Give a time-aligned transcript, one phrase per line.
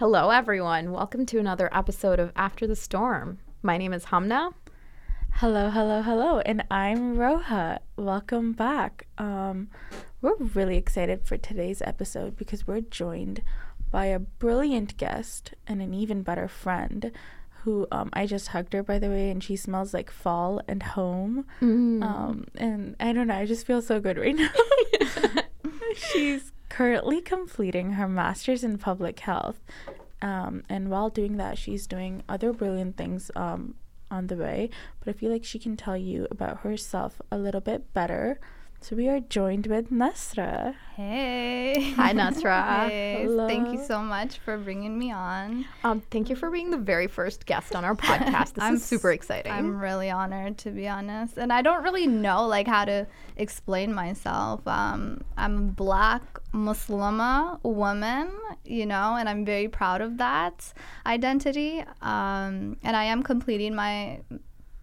[0.00, 0.92] Hello, everyone.
[0.92, 3.36] Welcome to another episode of After the Storm.
[3.62, 4.54] My name is Hamna.
[5.32, 7.80] Hello, hello, hello, and I'm Roha.
[7.98, 9.08] Welcome back.
[9.18, 9.68] Um,
[10.22, 13.42] we're really excited for today's episode because we're joined
[13.90, 17.12] by a brilliant guest and an even better friend.
[17.64, 20.82] Who um, I just hugged her by the way, and she smells like fall and
[20.82, 21.44] home.
[21.60, 22.02] Mm.
[22.02, 24.48] Um, and I don't know, I just feel so good right now.
[25.94, 29.60] She's currently completing her master's in public health.
[30.22, 33.74] Um, and while doing that, she's doing other brilliant things um,
[34.10, 34.70] on the way.
[34.98, 38.40] But I feel like she can tell you about herself a little bit better.
[38.82, 40.74] So we are joined with Nasra.
[40.96, 41.92] Hey.
[41.96, 42.88] Hi, Nasra.
[42.88, 43.22] Hey.
[43.24, 43.46] Hello.
[43.46, 45.66] Thank you so much for bringing me on.
[45.84, 48.54] Um, thank you for being the very first guest on our podcast.
[48.54, 49.52] This I'm is super s- exciting.
[49.52, 51.36] I'm really honored to be honest.
[51.36, 53.06] And I don't really know like how to
[53.36, 54.66] explain myself.
[54.66, 56.22] Um, I'm a black
[56.54, 58.30] Muslima woman,
[58.64, 60.72] you know, and I'm very proud of that
[61.04, 61.84] identity.
[62.00, 64.20] Um, and I am completing my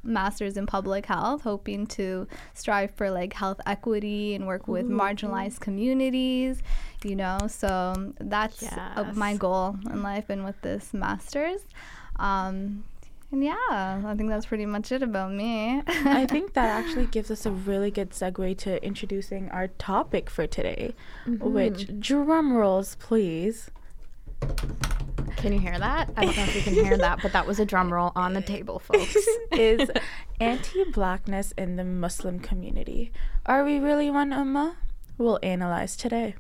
[0.08, 5.60] master's in public health hoping to strive for like health equity and work with marginalized
[5.60, 6.64] communities
[7.04, 7.38] you know?
[7.48, 11.62] So that's uh, my goal in life and with this master's.
[12.18, 12.84] Um,
[13.30, 15.82] and yeah i think that's pretty much it about me.
[15.86, 20.48] I think that actually gives us a really good segue to introducing our topic for
[20.48, 20.94] today,
[21.26, 23.70] which drum rolls, please.
[25.38, 26.10] Can you hear that?
[26.18, 28.34] I don't know if you can hear that, but that was a drum roll on
[28.34, 29.16] the table, folks.
[29.52, 29.90] is
[30.40, 33.12] anti-blackness in the Muslim community.
[33.46, 34.76] Are we really one ummah?
[35.18, 36.36] We'll analyze today.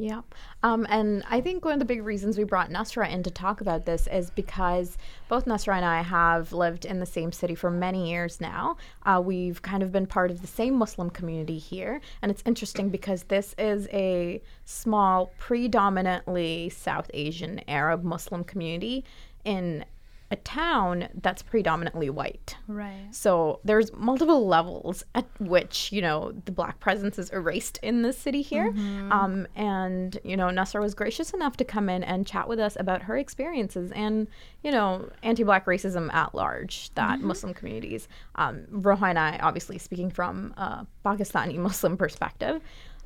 [0.00, 0.20] Yeah.
[0.62, 3.60] Um, and I think one of the big reasons we brought Nasra in to talk
[3.60, 4.96] about this is because
[5.28, 8.76] both Nasra and I have lived in the same city for many years now.
[9.04, 12.00] Uh, we've kind of been part of the same Muslim community here.
[12.22, 19.04] And it's interesting because this is a small, predominantly South Asian Arab Muslim community
[19.44, 19.84] in
[20.30, 22.56] a town that's predominantly white.
[22.66, 28.02] right So there's multiple levels at which you know the black presence is erased in
[28.02, 28.74] the city here,
[29.10, 32.76] um, and you know Nasra was gracious enough to come in and chat with us
[32.78, 34.28] about her experiences and
[34.62, 38.08] you know anti-black racism at large that Muslim communities.
[38.34, 42.60] Um, Roha and I, obviously speaking from a Pakistani Muslim perspective,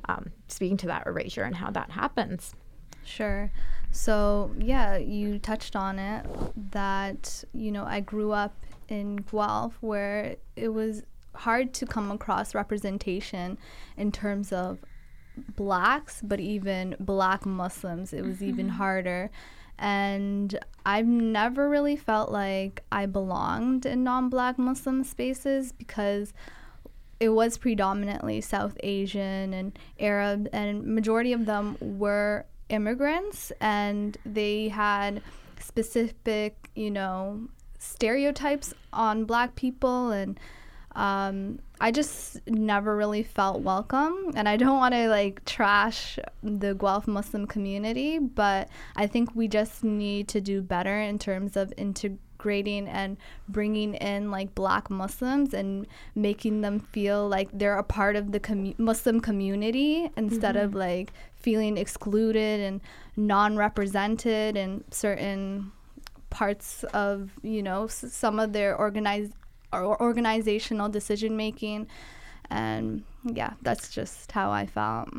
[0.05, 2.53] um, speaking to that erasure and how that happens.
[3.05, 3.51] Sure.
[3.93, 6.25] So, yeah, you touched on it
[6.71, 8.55] that, you know, I grew up
[8.89, 11.03] in Guelph where it was
[11.35, 13.59] hard to come across representation
[13.95, 14.79] in terms of
[15.55, 18.13] blacks, but even black Muslims.
[18.13, 18.77] It was even mm-hmm.
[18.77, 19.29] harder.
[19.77, 26.33] And I've never really felt like I belonged in non black Muslim spaces because
[27.19, 34.67] it was predominantly South Asian and Arab, and majority of them were immigrants, and they
[34.69, 35.21] had
[35.59, 37.47] specific, you know,
[37.79, 40.39] stereotypes on Black people, and
[40.95, 44.31] um, I just never really felt welcome.
[44.35, 49.47] And I don't want to like trash the Guelph Muslim community, but I think we
[49.47, 53.17] just need to do better in terms of integrating and
[53.47, 58.73] bringing in like black Muslims and making them feel like they're a part of the
[58.77, 61.11] Muslim community instead of like
[61.43, 62.81] feeling excluded and
[63.15, 65.71] non-represented in certain
[66.29, 69.33] parts of you know s- some of their organized
[69.71, 71.85] or organizational decision making
[72.49, 75.09] and yeah that's just how I felt.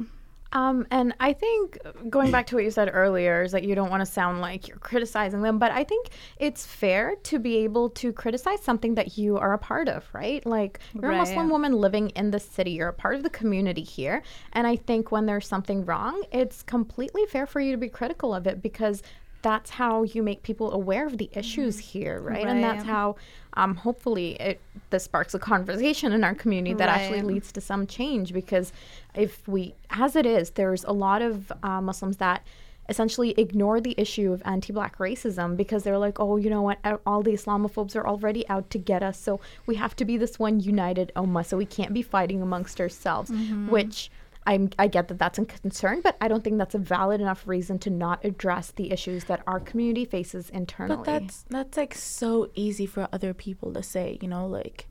[0.55, 1.79] Um, and I think
[2.09, 4.69] going back to what you said earlier is that you don't want to sound like
[4.69, 9.19] you're criticizing them, but I think it's fair to be able to criticize something that
[9.19, 10.45] you are a part of, right?
[10.47, 11.53] Like you're a Muslim Right.
[11.53, 14.23] woman living in the city, you're a part of the community here,
[14.53, 18.33] and I think when there's something wrong, it's completely fair for you to be critical
[18.33, 19.03] of it because
[19.45, 22.47] that's how you make people aware of the issues here, right?
[22.51, 23.17] And that's how,
[23.53, 24.59] um, hopefully, it
[24.91, 28.33] this sparks a conversation in our community that actually leads to some change.
[28.33, 28.73] Because
[29.15, 32.43] if we, as it is, there's a lot of uh, Muslims that
[32.89, 36.79] essentially ignore the issue of anti-black racism because they're like, oh, you know what?
[37.07, 40.39] All the Islamophobes are already out to get us, so we have to be this
[40.39, 43.31] one united ummah, so we can't be fighting amongst ourselves,
[43.69, 44.11] which.
[44.47, 47.47] I'm, I get that that's a concern, but I don't think that's a valid enough
[47.47, 50.97] reason to not address the issues that our community faces internally.
[50.97, 54.87] But that's that's like so easy for other people to say, you know, like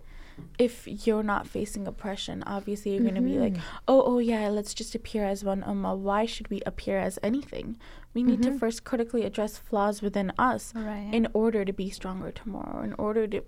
[0.57, 3.77] if you're not facing oppression, obviously you're gonna be like, mm-hmm.
[3.87, 5.95] oh, oh yeah, let's just appear as one ummah.
[5.95, 7.77] Why should we appear as anything?
[8.13, 8.57] We need to mm-hmm.
[8.57, 11.09] first critically address flaws within us Right.
[11.11, 12.83] in order to be stronger tomorrow.
[12.83, 13.43] In order to,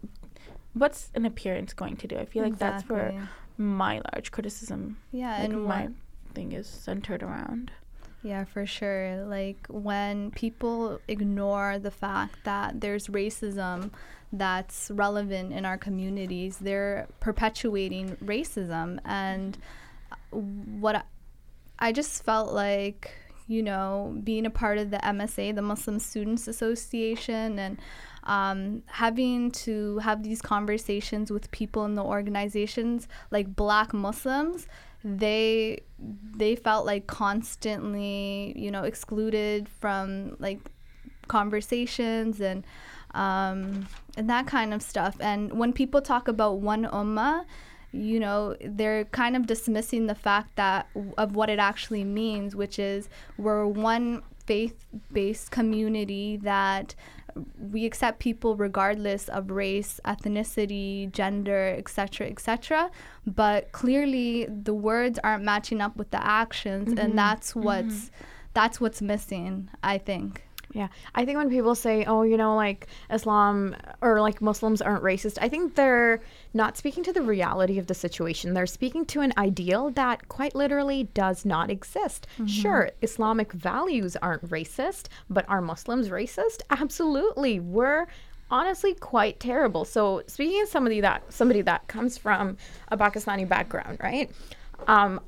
[0.74, 2.18] what's an appearance going to do?
[2.18, 3.30] I feel like that's where Exactly.
[3.58, 5.90] My large criticism, Yeah, like and my
[6.34, 7.72] thing is centered around.
[8.24, 9.24] Yeah, for sure.
[9.26, 13.92] Like when people ignore the fact that there's racism
[14.34, 19.00] that's relevant in our communities, they're perpetuating racism.
[19.06, 19.58] And
[20.12, 21.04] uh, what I,
[21.78, 23.12] I just felt like,
[23.48, 27.78] you know, being a part of the MSA, the Muslim Students Association, and
[28.24, 34.68] um, having to have these conversations with people in the organizations, like black Muslims,
[35.04, 35.82] they
[36.36, 40.60] they felt like constantly you know excluded from like
[41.28, 42.66] conversations and
[43.14, 43.88] um,
[44.18, 45.16] and that kind of stuff.
[45.20, 47.46] And when people talk about one ummah
[47.92, 50.88] you know they're kind of dismissing the fact that
[51.18, 56.96] of what it actually means which is we're one faith-based community that
[57.60, 62.90] we accept people regardless of race, ethnicity, gender, etc., etc.
[63.28, 67.00] But clearly, the words aren't matching up with the actions, mm-hmm.
[67.00, 68.24] and that's what's mm-hmm.
[68.54, 69.70] that's what's missing.
[69.84, 70.45] I think.
[70.76, 70.90] Yeah.
[71.16, 75.38] I think when people say, oh, you know, like Islam or like Muslims aren't racist,
[75.42, 76.20] I think they're
[76.54, 78.54] not speaking to the reality of the situation.
[78.54, 82.28] They're speaking to an ideal that quite literally does not exist.
[82.34, 82.48] Mm-hmm.
[82.48, 86.62] Sure, Islamic values aren't racist, but are Muslims racist?
[86.70, 87.62] Absolutely.
[87.62, 88.08] We're
[88.52, 89.86] honestly quite terrible.
[89.86, 92.58] So speaking of somebody that somebody that comes from
[92.90, 94.30] a Pakistani background, right?
[94.88, 95.22] Um,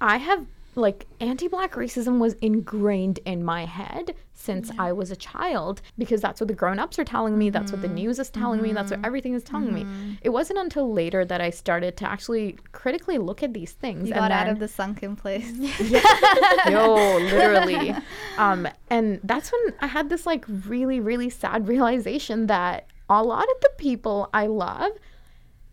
[0.00, 0.44] I have
[0.78, 4.82] like anti-black racism was ingrained in my head since yeah.
[4.82, 7.72] I was a child because that's what the grown-ups are telling me, that's mm-hmm.
[7.72, 8.06] what the mm-hmm.
[8.06, 8.68] news is telling mm-hmm.
[8.68, 9.06] me, that's what mm-hmm.
[9.06, 10.10] everything is telling mm-hmm.
[10.10, 10.18] me.
[10.22, 14.08] It wasn't until later that I started to actually critically look at these things.
[14.08, 15.50] You got then, out of the sunken place.
[15.80, 16.00] yeah,
[16.70, 17.94] Yo, literally.
[18.38, 23.42] Um, and that's when I had this like really, really sad realization that a lot
[23.42, 24.92] of the people I love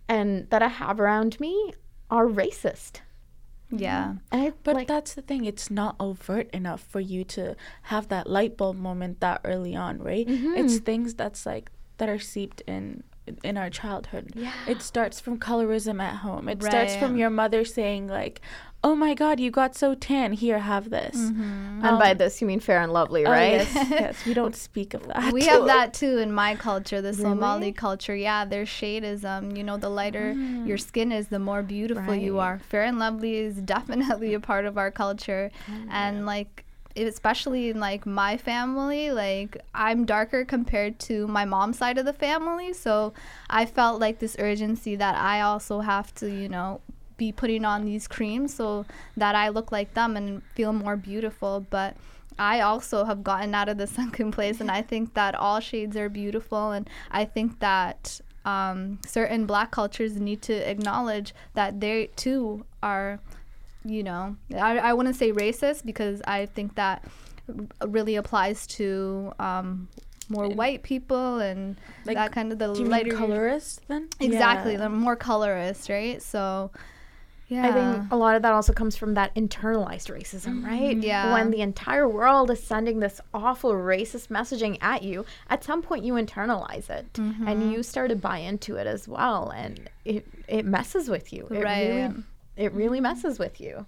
[0.07, 1.73] and that I have around me
[2.09, 3.01] are racist.
[3.79, 4.15] Yeah.
[4.31, 5.45] I, but like, that's the thing.
[5.45, 9.99] It's not overt enough for you to have that light bulb moment that early on,
[9.99, 10.27] right?
[10.27, 10.55] Mm-hmm.
[10.55, 13.03] It's things that's like that are seeped in
[13.43, 14.31] in our childhood.
[14.35, 14.53] Yeah.
[14.67, 16.47] It starts from colorism at home.
[16.47, 16.71] It right.
[16.71, 18.41] starts from your mother saying like,
[18.85, 20.33] "Oh my God, you got so tan.
[20.33, 21.41] Here, have this." Mm-hmm.
[21.41, 23.53] Um, and by this, you mean Fair and Lovely, oh, right?
[23.53, 24.25] yes, yes.
[24.25, 25.33] We don't speak of that.
[25.33, 27.21] We have that too in my culture, the really?
[27.23, 28.15] Somali culture.
[28.15, 29.57] Yeah, there's shadeism.
[29.57, 30.67] You know, the lighter mm.
[30.67, 32.21] your skin is, the more beautiful right.
[32.21, 32.59] you are.
[32.69, 35.87] Fair and Lovely is definitely a part of our culture, mm.
[35.89, 36.65] and like
[36.97, 42.13] especially in like my family like i'm darker compared to my mom's side of the
[42.13, 43.13] family so
[43.49, 46.79] i felt like this urgency that i also have to you know
[47.17, 48.85] be putting on these creams so
[49.15, 51.65] that i look like them and feel more beautiful.
[51.69, 51.95] But
[52.37, 55.95] I also have gotten out of the sunken place, and I think that all shades
[55.95, 62.07] are beautiful, and I think that um, certain black cultures need to acknowledge that they
[62.15, 63.19] too are
[63.87, 67.05] you know, I, I wouldn't say racist because I think that
[67.85, 69.87] really applies to um,
[70.27, 74.09] more white people and like, that kind of the lighter colorist then?
[74.19, 74.79] Exactly yeah.
[74.79, 76.21] the more colorist right?
[76.21, 76.71] So
[77.47, 77.67] yeah.
[77.67, 80.65] I think a lot of that also comes from that internalized racism, mm-hmm.
[80.65, 80.97] right?
[80.97, 81.33] Yeah.
[81.33, 86.03] When the entire world is sending this awful racist messaging at you, at some point
[86.03, 87.47] you internalize it mm-hmm.
[87.47, 89.49] and you start to buy into it as well.
[89.49, 91.47] And it, it messes with you.
[91.51, 91.87] It right.
[91.87, 92.23] really
[92.57, 93.85] it really messes with you.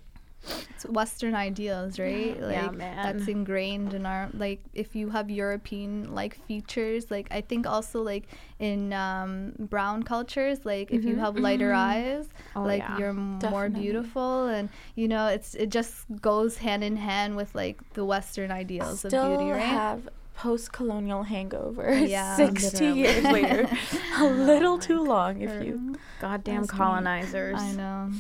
[0.70, 2.40] It's Western ideals, right?
[2.40, 2.96] Like yeah, man.
[3.18, 8.02] that's ingrained in our like if you have European like features, like I think also
[8.02, 8.28] like
[8.60, 10.98] in um, brown cultures, like mm-hmm.
[10.98, 11.22] if you mm-hmm.
[11.22, 12.18] have lighter mm-hmm.
[12.18, 12.98] eyes, oh, like yeah.
[12.98, 13.50] you're Definitely.
[13.50, 18.06] more beautiful, and you know it's it just goes hand in hand with like the
[18.06, 19.62] Western ideals Still of beauty, right?
[19.62, 23.00] Have post-colonial hangover yeah, 60 literally.
[23.00, 23.70] years later
[24.20, 28.12] a little oh too long if you goddamn colonizers i know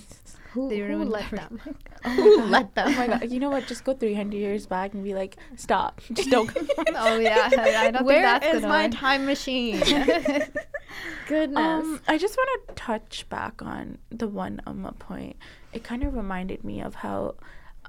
[0.51, 1.59] who, they who let them?
[2.03, 2.87] who let them?
[2.89, 3.31] Oh my god!
[3.31, 3.67] You know what?
[3.67, 6.01] Just go 300 years back and be like, stop.
[6.13, 6.49] Just don't.
[6.95, 9.79] oh yeah, I don't Where think that's is my time machine?
[11.27, 11.57] Goodness.
[11.57, 15.35] Um, I just want to touch back on the one ummah point.
[15.73, 17.35] It kind of reminded me of how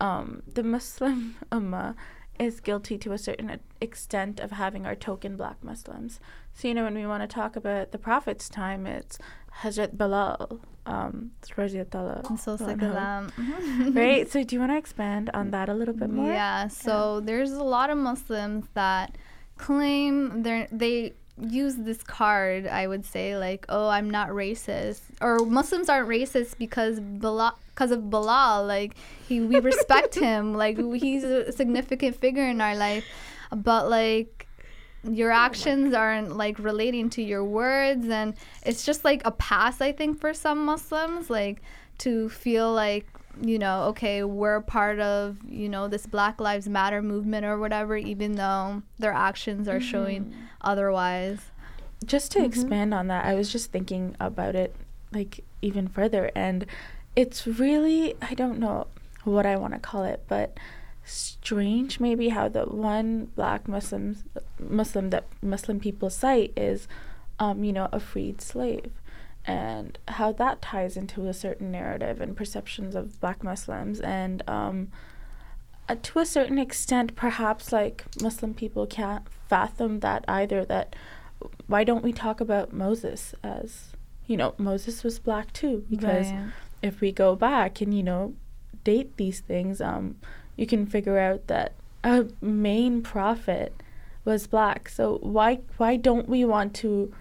[0.01, 1.95] um, the Muslim ummah
[2.39, 6.21] is guilty to a certain extent of having our token black Muslims.
[6.55, 9.19] So, you know, when we want to talk about the Prophet's time, it's
[9.63, 10.61] Hazrat Bilal.
[10.89, 11.33] Um,
[12.39, 13.33] so sick of them.
[13.95, 14.31] right?
[14.31, 16.31] So, do you want to expand on that a little bit more?
[16.31, 16.69] Yeah.
[16.69, 17.27] So, yeah.
[17.27, 19.17] there's a lot of Muslims that
[19.59, 25.01] claim they they use this card, I would say, like, oh, I'm not racist.
[25.21, 28.67] Or Muslims aren't racist because Bilal, because of Bilal.
[28.67, 28.95] Like,
[29.29, 30.55] he, we respect him.
[30.55, 33.05] Like, he's a significant figure in our life.
[33.55, 34.48] But, like,
[35.05, 39.81] your oh actions aren't like relating to your words and it's just like a pass
[39.81, 41.63] i think for some muslims like
[41.99, 43.07] to feel like
[43.41, 47.97] you know, okay, we're part of, you know, this Black Lives Matter movement or whatever,
[47.97, 50.41] even though their actions are showing mm-hmm.
[50.61, 51.39] otherwise.
[52.05, 52.47] just to mm-hmm.
[52.47, 54.75] expand on that, I was just thinking about it
[55.13, 56.67] like even further and
[57.17, 58.87] it's really I don't know
[59.25, 60.57] what I want to call it, but
[61.09, 64.25] strange maybe how the one black Muslims
[64.59, 66.87] Muslim that Muslim people cite is
[67.41, 68.93] um, you know, a freed slave.
[69.45, 74.89] And how that ties into a certain narrative and perceptions of black Muslims and um,
[75.89, 80.65] uh, to a certain extent, perhaps like Muslim people can't fathom that either.
[80.67, 80.95] That
[81.67, 83.93] why don't we talk about Moses as
[84.27, 85.85] you know Moses was black too?
[85.89, 86.51] Because Right.
[86.83, 88.35] if we go back and you know
[88.85, 90.17] date these things, um,
[90.59, 91.73] you can figure out that
[92.05, 93.73] a main prophet
[94.25, 94.89] was black.
[94.89, 97.13] So why why don't we want to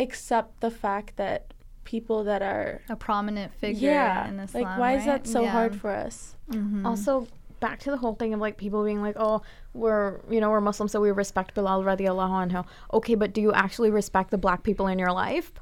[0.00, 4.62] accept the fact that people that are a prominent figure yeah in Islam.
[4.64, 5.50] like why is that so Yeah.
[5.50, 6.36] hard for us?
[6.50, 6.84] Mhm.
[6.86, 7.26] Also,
[7.60, 9.42] back to the whole thing of like people being like, oh,
[9.74, 12.64] we're you know we're Muslim, so we respect Bilal radiallahu anhu.
[12.92, 15.52] Okay, but do you actually respect the black people in your life?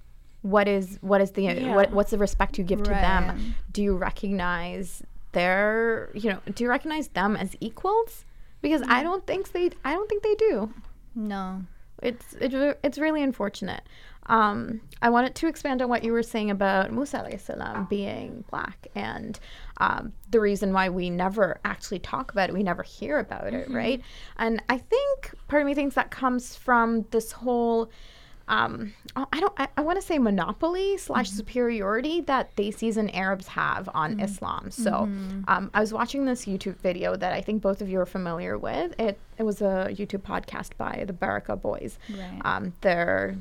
[0.42, 1.74] What is what is the Yeah.
[1.76, 3.54] what what's the respect you give to them?
[3.72, 8.24] Do you recognize their you know do you recognize them as equals?
[8.62, 10.72] Because I don't think they I don't think they do.
[11.14, 11.62] no.
[12.02, 13.82] It's it's it's really unfortunate.
[14.26, 18.86] Um, I wanted to expand on what you were saying about Musa salam being black
[18.94, 19.38] and
[19.78, 23.68] um, the reason why we never actually talk about it, we never hear about it,
[23.70, 24.00] right?
[24.36, 27.90] And I think part of me thinks that comes from this whole.
[28.50, 29.52] Um, I don't.
[29.56, 34.70] I, I want to say monopoly slash superiority that Desis and Arabs have on Islam.
[34.70, 35.08] So,
[35.48, 38.58] um, I was watching this YouTube video that I think both of you are familiar
[38.58, 38.98] with.
[38.98, 41.98] It it was a YouTube podcast by the Baraka Boys.
[42.10, 42.40] Right.
[42.44, 43.36] Um, they're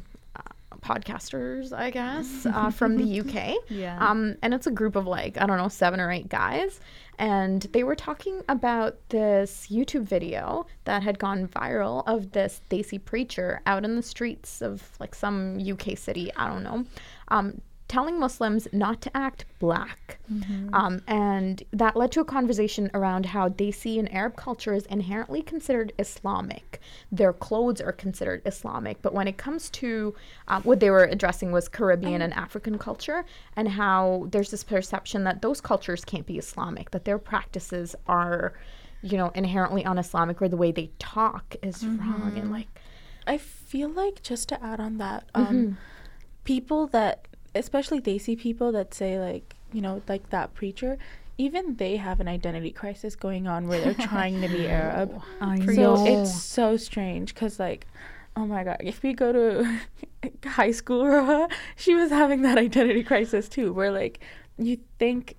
[0.81, 3.55] podcasters, I guess, uh, from the UK.
[3.69, 3.97] Yeah.
[3.99, 6.79] Um, and it's a group of like, I don't know, seven or eight guys.
[7.17, 13.03] And they were talking about this YouTube video that had gone viral of this Desi
[13.03, 16.85] preacher out in the streets of like some UK city, I don't know,
[17.27, 20.19] um, telling Muslims not to act black.
[20.73, 25.41] Um, and that led to a conversation around how Desi and Arab culture is inherently
[25.41, 26.79] considered Islamic.
[27.11, 29.01] Their clothes are considered Islamic.
[29.01, 30.13] But when it comes to
[30.47, 35.23] um, what they were addressing was Caribbean and African culture, and how there's this perception
[35.23, 38.53] that those cultures can't be Islamic, that their practices are,
[39.01, 42.33] you know, inherently un Islamic, or the way they talk is wrong.
[42.37, 42.67] And like,
[43.25, 45.77] I feel like just to add on that, um,
[46.43, 50.97] people that, especially they see people that say like, you know, like that preacher,
[51.37, 55.21] even they have an identity crisis going on where they're trying to be Arab.
[55.39, 57.87] I So it's so strange because like,
[58.35, 59.79] oh my god, if we go to
[60.45, 64.19] high school, Roha, she was having that identity crisis too, where like
[64.57, 65.35] you think.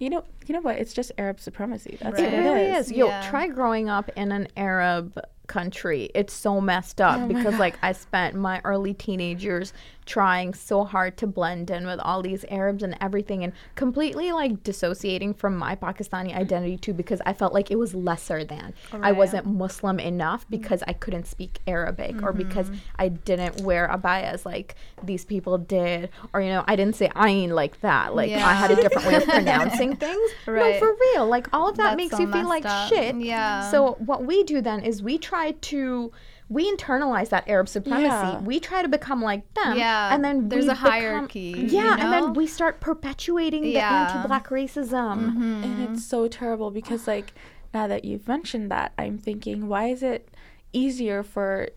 [0.00, 0.76] You know, you know what?
[0.76, 1.98] It's just Arab supremacy.
[2.00, 2.38] That's It what Right.
[2.38, 2.86] it really is.
[2.86, 2.92] is.
[2.92, 3.28] Yo, Yeah.
[3.28, 6.10] try growing up in an Arab country.
[6.14, 9.72] It's so messed up Oh because like I spent my early teenage years
[10.04, 14.62] trying so hard to blend in with all these Arabs and everything and completely like
[14.62, 18.74] dissociating from my Pakistani identity too because I felt like it was lesser than.
[18.92, 22.38] I wasn't Muslim enough because I couldn't speak Arabic or mm-hmm.
[22.38, 27.08] because I didn't wear abayas like these people did or you know I didn't say
[27.08, 28.14] ayn like that.
[28.14, 30.30] Like I had a different way of pronouncing things.
[30.46, 30.78] No, Right.
[30.78, 31.26] for real.
[31.26, 32.88] Like all of that That's makes so you feel like up.
[32.88, 33.16] shit.
[33.16, 33.70] Yeah.
[33.70, 36.12] So what we do then is we try to
[36.50, 38.04] we internalize that Arab supremacy.
[38.06, 38.40] Yeah.
[38.40, 39.76] We try to become like them.
[39.76, 43.62] Yeah, And then there's we a become- hierarchy, you Yeah, and then we start perpetuating
[43.62, 44.06] the Yeah.
[44.14, 45.36] anti-black racism.
[45.62, 47.34] and it's so terrible because like
[47.74, 50.30] now that you've mentioned that i'm thinking why is it
[50.72, 51.68] easier for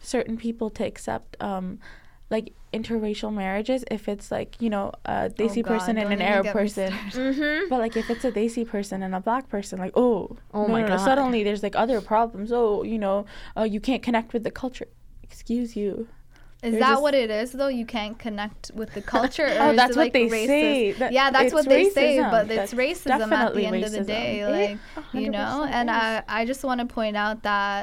[0.00, 1.78] certain people to accept um
[2.30, 6.22] like interracial marriages if it's like you know a desi Oh God, person and an
[6.22, 7.68] arab person Mm-hmm.
[7.70, 10.72] but like if it's a desi person and a black person like oh Oh no,
[10.74, 11.04] my no, no, God.
[11.04, 14.88] suddenly there's like other problems oh you know uh, you can't connect with the culture
[15.22, 16.08] excuse you
[16.62, 17.68] Is They're that just- what it is though?
[17.80, 19.44] You can't connect with the culture.
[19.44, 20.46] Or Oh, that's it, what they racist?
[20.46, 20.92] say.
[21.00, 22.30] That- yeah, that's what they say, racism.
[22.34, 24.30] but it's racism at the definitely end of the day.
[24.40, 24.78] It Like
[25.22, 25.88] you know, 100% and.
[25.90, 27.82] I I just want to point out that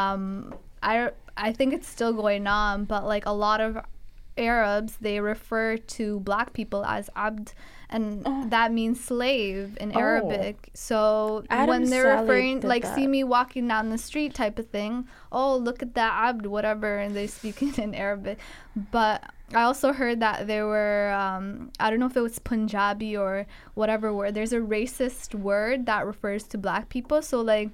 [0.00, 0.54] um
[0.90, 0.94] I
[1.36, 3.70] I think it's still going on, but like a lot of
[4.38, 7.52] Arabs they refer to black people as abd
[7.90, 8.46] and Oh.
[8.48, 10.00] that means slave in Oh.
[10.00, 10.70] Arabic.
[10.74, 14.68] So Adam when they're Saleh referring like see me walking down the street type of
[14.70, 18.38] thing, oh look at that abd whatever and they speak it in Arabic.
[18.90, 19.22] But
[19.54, 23.46] I also heard that there were um, I don't know if it was Punjabi or
[23.74, 24.32] whatever word.
[24.34, 27.20] There's a racist word that refers to black people.
[27.20, 27.68] So like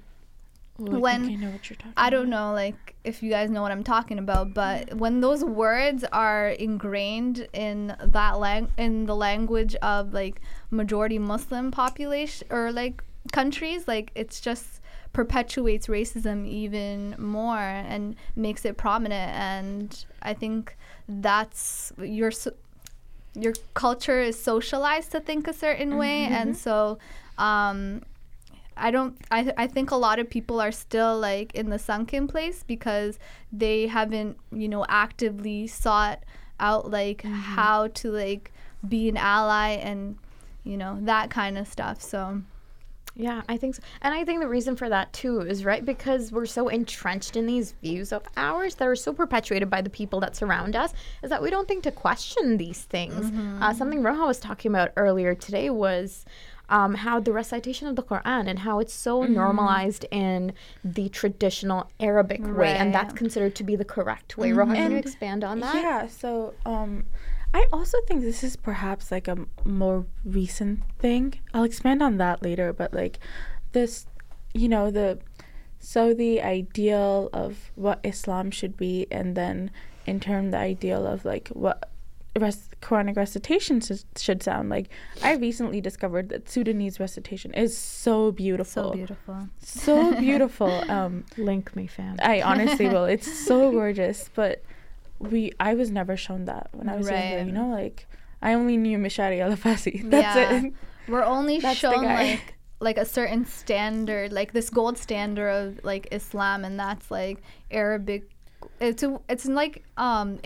[0.79, 1.93] I When- I know what you're talking.
[1.97, 2.49] I don't about.
[2.49, 4.97] know like if you guys know what I'm talking about, but mm.
[4.97, 11.71] when those words are ingrained in that lang- in the language of like majority Muslim
[11.71, 14.81] population or like countries, like it's just
[15.11, 22.53] perpetuates racism even more and makes it prominent and I think that's your so-
[23.33, 26.59] your culture is socialized to think a certain way mm-hmm, and mm-hmm.
[26.59, 26.99] so
[27.37, 28.01] um
[28.79, 32.27] I don't I I think a lot of people are still like in the sunken
[32.27, 33.19] place because
[33.51, 36.23] they haven't, you know, actively sought
[36.59, 38.51] out like how to like
[38.87, 40.17] be an ally and
[40.63, 42.01] you know, that kind of stuff.
[42.01, 42.41] So
[43.15, 43.81] Yeah, I think so.
[44.01, 47.45] And I think the reason for that too is right because we're so entrenched in
[47.45, 50.93] these views of ours that are so perpetuated by the people that surround us
[51.23, 53.31] is that we don't think to question these things.
[53.61, 56.25] Uh, something Roha was talking about earlier today was
[56.69, 61.89] um, how the recitation of the Quran and how it's so normalized in the traditional
[61.99, 64.49] Arabic way, and that's considered to be the correct way.
[64.51, 65.75] Roha, can you And- expand on that?
[65.75, 67.05] Yeah, so um
[67.53, 71.33] I also think this is perhaps like a m- more recent thing.
[71.53, 73.19] I'll expand on that later, but like
[73.71, 74.05] this
[74.53, 75.19] you know, the
[75.79, 79.71] so the ideal of what Islam should be and then
[80.05, 81.89] in turn the ideal of like what
[82.37, 84.89] res- Quranic recitation should, should sound like.
[85.23, 88.83] I recently discovered that Sudanese recitation is so beautiful.
[88.83, 89.49] so beautiful.
[89.59, 90.83] So beautiful.
[90.89, 92.17] Um Link me, fam.
[92.21, 93.05] I honestly will.
[93.15, 94.63] It's so gorgeous, but
[95.19, 97.43] we I was never shown that when I was younger.
[97.45, 98.07] You know, like
[98.41, 100.09] I only knew Mishari Alafasi.
[100.09, 100.61] That's Yeah.
[100.63, 100.73] it.
[101.07, 106.07] We're only That's shown like like a certain standard, like this gold standard of like
[106.11, 108.29] Islam, and that's like Arabic.
[108.79, 110.39] It's a, it's like um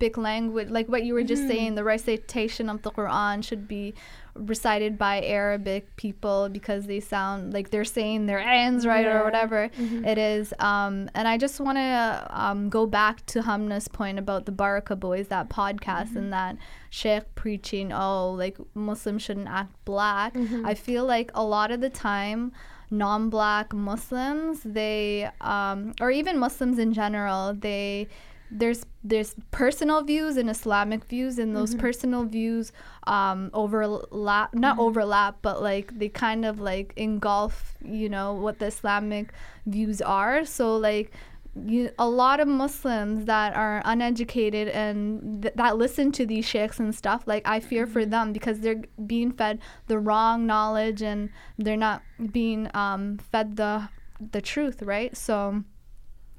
[0.00, 1.76] Arabic language, like what you were just saying.
[1.76, 3.94] The recitation of the Quran should be
[4.34, 9.20] recited by Arabic people because they sound like they're saying their ends right Yeah.
[9.20, 10.52] or whatever it is.
[10.58, 14.96] Um, and I just want to um, go back to Hamna's point about the Baraka
[14.96, 16.56] Boys, that podcast, and that
[16.90, 20.34] Sheikh preaching, oh, like Muslims shouldn't act black.
[20.64, 22.50] I feel like a lot of the time,
[22.90, 28.08] non-black Muslims, they, um, or even Muslims in general, they
[28.50, 32.72] there's there's personal views and Islamic views, and those personal views
[33.06, 38.66] um, overlap, not overlap, but like they kind of like engulf, you know, what the
[38.66, 39.32] Islamic
[39.66, 40.44] views are.
[40.44, 41.12] So like.
[41.56, 46.80] You, a lot of Muslims that are uneducated and th- that listen to these sheikhs
[46.80, 51.30] and stuff, like I fear for them because they're being fed the wrong knowledge and
[51.56, 52.02] they're not
[52.32, 53.88] being um, fed the
[54.32, 55.16] the truth, right?
[55.16, 55.62] So,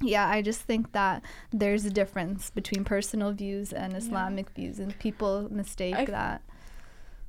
[0.05, 4.97] yeah, I just think that there's a difference between personal views and Islamic views, and
[4.99, 6.41] people mistake I- that.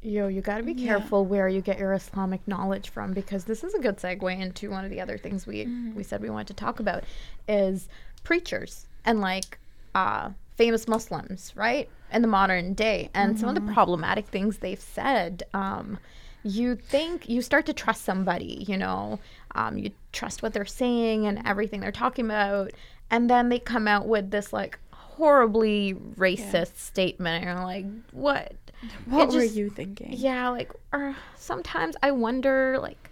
[0.03, 0.87] Yo, you got to be Yeah.
[0.89, 4.71] careful where you get your Islamic knowledge from because this is a good segue into
[4.71, 7.03] one of the other things we we said we wanted to talk about
[7.49, 7.89] is
[8.23, 9.59] preachers and like
[9.95, 11.89] uh, famous Muslims, right?
[12.12, 15.43] In the modern day, and some of the problematic things they've said.
[15.55, 15.99] Um,
[16.45, 19.19] you think you start to trust somebody, you know,
[19.57, 22.71] um, you trust what they're saying and everything they're talking about,
[23.11, 28.53] and then they come out with this like horribly racist statement, and you're like, what?
[29.07, 30.12] What were you thinking?
[30.12, 33.11] Yeah, like or sometimes I wonder like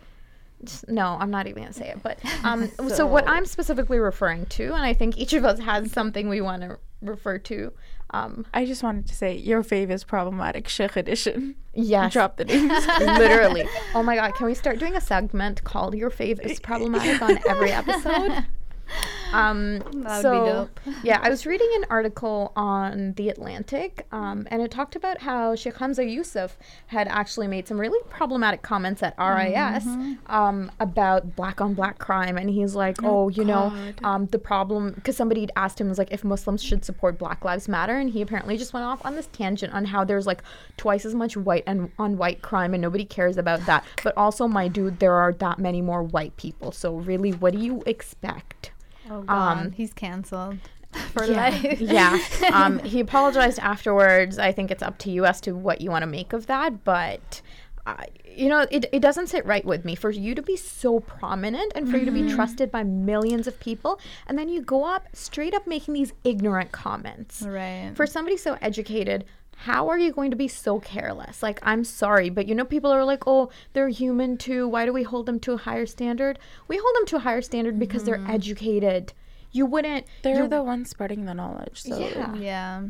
[0.62, 2.02] just- no, I'm not even gonna say it.
[2.02, 5.90] But um, so, what I'm specifically referring to, and I think each of us has
[5.92, 7.72] something we want to refer to.
[8.14, 11.56] Um, I just wanted to say your fave is problematic Sheikh edition.
[11.74, 12.86] yes, Drop the names.
[13.00, 13.64] literally.
[13.94, 17.38] Oh my god, can we start doing a segment called "Your Fave is Problematic" on
[17.48, 18.44] every episode?
[19.34, 20.80] Um, That would so, be dope.
[21.02, 25.56] yeah, I was reading an article on The Atlantic, um, and it talked about how
[25.56, 29.86] Sheikh Hamza Yusuf had actually made some really problematic comments at RIS
[30.26, 32.38] um, about black on black crime.
[32.38, 34.04] And he's like, oh, you know, God.
[34.04, 37.44] um, the problem, because somebody had asked him, was like, if Muslims should support Black
[37.44, 37.96] Lives Matter.
[37.96, 40.42] And he apparently just went off on this tangent on how there's like
[40.76, 43.84] twice as much white and on white crime, and nobody cares about that.
[44.04, 46.70] But also, my dude, there are that many more white people.
[46.70, 48.70] So, really, what do you expect?
[49.10, 50.58] Oh God, Um, he's canceled
[51.12, 51.80] for yeah, life.
[51.80, 52.18] yeah.
[52.52, 54.38] Um, he apologized afterwards.
[54.38, 56.84] I think it's up to you as to what you want to make of that,
[56.84, 57.42] but.
[57.86, 58.02] Uh,
[58.34, 61.70] you know, it, it doesn't sit right with me for you to be so prominent
[61.74, 65.06] and for you to be trusted by millions of people, and then you go up
[65.12, 67.42] straight up making these ignorant comments.
[67.42, 67.92] right.
[67.94, 71.42] For somebody so educated, how are you going to be so careless?
[71.42, 74.68] Like, I'm sorry, but you know, people are like, oh, they're human too.
[74.68, 76.38] Why do we hold them to a higher standard?
[76.68, 78.30] We hold them to a higher standard because they're mm-hmm.
[78.30, 79.12] educated.
[79.52, 80.06] You wouldn't.
[80.22, 81.82] They're the ones spreading the knowledge.
[81.82, 82.34] So Yeah.
[82.34, 82.82] yeah.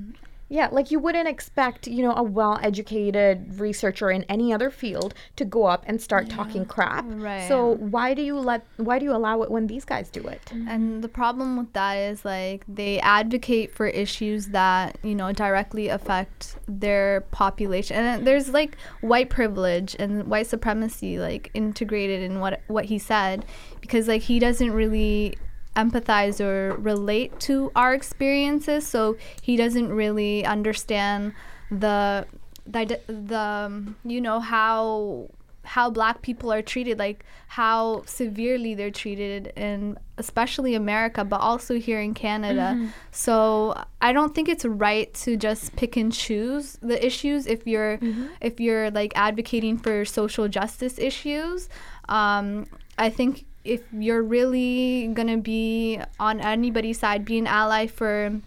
[0.49, 5.45] Yeah, like you wouldn't expect, you know, a well-educated researcher in any other field to
[5.45, 7.07] go up and start talking crap.
[7.09, 7.49] Right.
[7.49, 10.53] So why do you let why do you allow it when these guys do it?
[10.53, 15.89] And the problem with that is like they advocate for issues that, you know, directly
[15.89, 17.97] affect their population.
[17.97, 23.45] And there's like white privilege and white supremacy like integrated in what what he said
[23.81, 25.37] because like he doesn't really
[25.77, 31.33] empathize or relate to our experiences, so he doesn't really understand
[31.71, 32.27] the
[32.67, 35.29] the, the um, you know how
[35.67, 41.79] how black people are treated like how severely they're treated in especially america but also
[41.79, 42.75] here in canada.
[43.11, 47.99] So i don't think it's right to just pick and choose the issues if you're
[48.43, 51.69] if you're like advocating for social justice issues.
[52.11, 52.67] Um,
[52.99, 58.41] i think if you're really gonna be on anybody's side be an ally for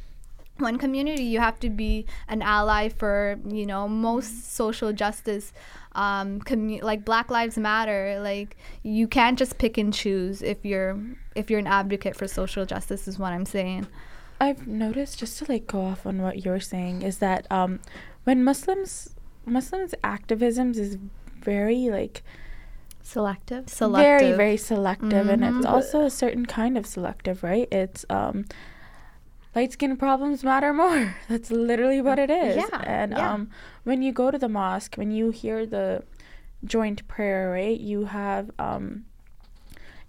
[0.58, 5.54] one community you have to be an ally for you know most social justice
[5.98, 8.20] um commu- like black lives matter.
[8.22, 10.98] Like you can't just pick and choose if you're
[11.36, 13.88] if you're an advocate for social justice is what i'm saying.
[14.40, 17.80] I've noticed just to like go off on what you're saying is that um,
[18.24, 19.10] when Muslims
[19.46, 20.98] Muslims activism is
[21.42, 22.24] very like
[23.08, 23.70] Selective.
[23.70, 25.74] selective very very selective and it's Mhm.
[25.76, 28.44] also a certain kind of selective right it's um
[29.56, 33.34] light skin problems matter more that's literally what it is Yeah, and yeah.
[33.34, 33.50] um
[33.86, 36.04] when you go to the mosque when you hear the
[36.66, 39.06] joint prayer right you have um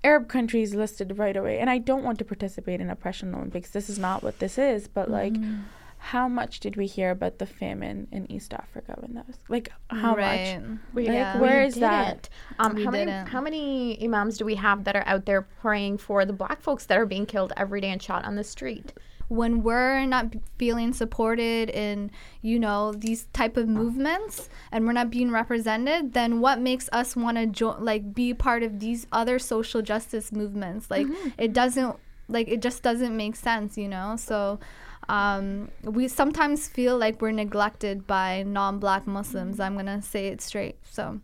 [0.03, 3.89] arab countries listed right away and i don't want to participate in oppression olympics this
[3.89, 5.63] is not what this is but like Mm-hmm.
[5.99, 9.71] How much did we hear about the famine in east africa when that was like
[9.91, 10.61] how much right.
[10.95, 11.39] We, Like, Yeah.
[11.41, 12.07] where we is that?
[12.15, 12.29] didn't.
[12.59, 13.29] Um, We how many didn't.
[13.29, 16.87] how many imams do we have that are out there praying for the black folks
[16.87, 18.93] that are being killed every day and shot on the street?
[19.31, 24.93] when we're not b- feeling supported in you know these type of movements and we're
[24.95, 29.07] not being represented then what makes us want to jo- like be part of these
[29.13, 31.07] other social justice movements like
[31.37, 31.95] it doesn't
[32.29, 34.59] like it just doesn't make sense you know so
[35.09, 40.77] um, we sometimes feel like we're neglected by non-black muslims i'm gonna say it straight
[40.83, 41.21] so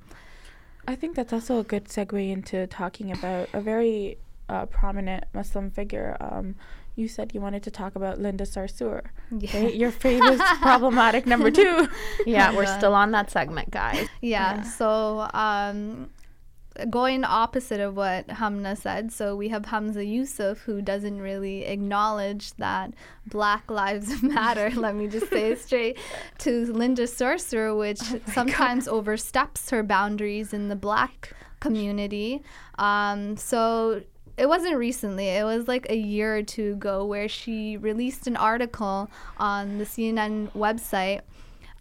[0.87, 4.18] I think that's also a good segue into talking about a very
[4.49, 6.16] uh, prominent Muslim figure.
[6.20, 6.57] Um,
[6.97, 9.75] you said you wanted to talk about Linda Sarsour, yeah right?
[9.75, 11.88] Your favorite problematic number two.
[12.27, 14.09] Yeah, we're still on that segment, guys.
[14.20, 14.62] Yeah.
[14.62, 16.11] So, um,
[16.90, 22.52] going opposite of what Hamna said, so we have Hamza Yusuf, who doesn't really acknowledge
[22.54, 22.92] that
[23.26, 24.70] Black Lives Matter.
[24.70, 25.98] let me just say it straight.
[26.38, 28.00] To Linda Sarsour, which
[28.32, 32.42] sometimes oversteps her boundaries in the Black community.
[32.78, 34.02] Um, so.
[34.37, 35.28] It wasn't recently.
[35.28, 39.84] It was like a year or two ago where she released an article on the
[39.84, 41.20] CNN website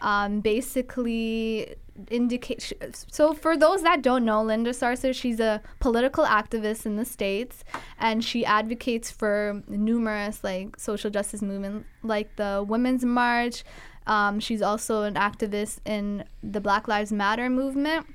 [0.03, 1.75] um, basically
[2.09, 2.73] indicate
[3.11, 7.63] so for those that don't know linda sarsour she's a political activist in the states
[7.99, 13.63] and she advocates for numerous like social justice movement like the women's march.
[14.05, 18.07] Um, she's also an activist in the black lives matter movement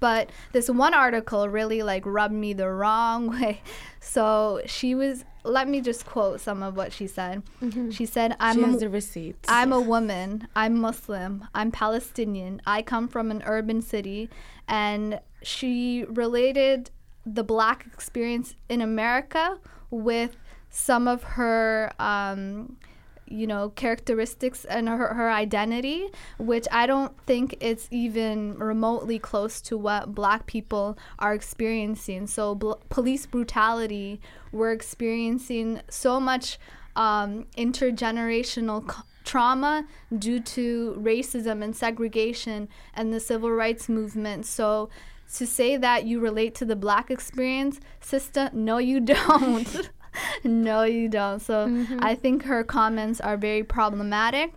[0.00, 3.60] but this one article really like rubbed me the wrong way
[4.00, 7.42] so she was let me just quote some of what she said
[7.90, 9.48] she said i'm she a- has the receipts.
[9.48, 10.48] I'm a woman.
[10.56, 11.44] I'm Muslim.
[11.54, 12.60] I'm Palestinian.
[12.66, 14.28] I come from an urban city.
[14.66, 16.90] And she related
[17.24, 19.58] the black experience in America
[19.90, 20.36] with
[20.68, 22.76] some of her, um,
[23.26, 26.08] you know, characteristics and her, her identity,
[26.38, 32.26] which I don't think it's even remotely close to what black people are experiencing.
[32.26, 34.20] So, bl- police brutality,
[34.52, 36.58] we're experiencing so much
[36.96, 39.86] um, intergenerational c- trauma
[40.16, 44.46] due to racism and segregation and the civil rights movement.
[44.46, 44.88] So
[45.34, 49.90] to say that you relate to the black experience, sister, no, you don't.
[50.44, 51.40] no, you don't.
[51.40, 54.52] So I think her comments are very problematic.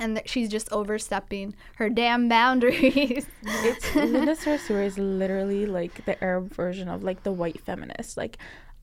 [0.00, 3.26] And that she's just overstepping her damn boundaries.
[3.44, 8.16] it's Linda Sarsour is literally like the Arab version of like the white feminist.
[8.16, 8.38] Like,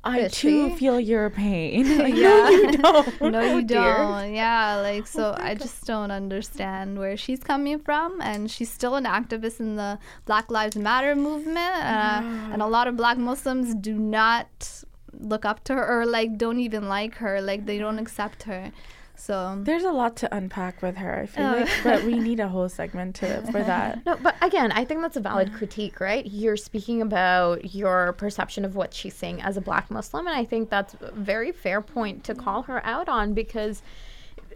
[0.05, 0.75] I too she?
[0.77, 1.85] feel your pain.
[1.99, 2.29] Like, Yeah.
[2.29, 3.21] No, you don't.
[3.23, 3.97] no, Oh, you dear.
[3.97, 4.33] don't.
[4.33, 9.03] Yeah, like so I just don't understand where she's coming from, and she's still an
[9.03, 12.21] activist in the Black Lives Matter movement, uh,
[12.53, 14.81] and a lot of Black Muslims do not
[15.19, 18.71] look up to her or like don't even like her, like they don't accept her.
[19.15, 21.19] So There's a lot to unpack with her.
[21.21, 21.57] I feel Oh.
[21.57, 21.83] like, uh.
[21.83, 24.03] but we need a whole segment to for that.
[24.03, 26.25] No, but again, I think that's a valid critique, right?
[26.25, 30.43] You're speaking about your perception of what she's saying as a black Muslim, and I
[30.43, 32.43] think that's a very fair point to mm-hmm.
[32.43, 33.83] call her out on because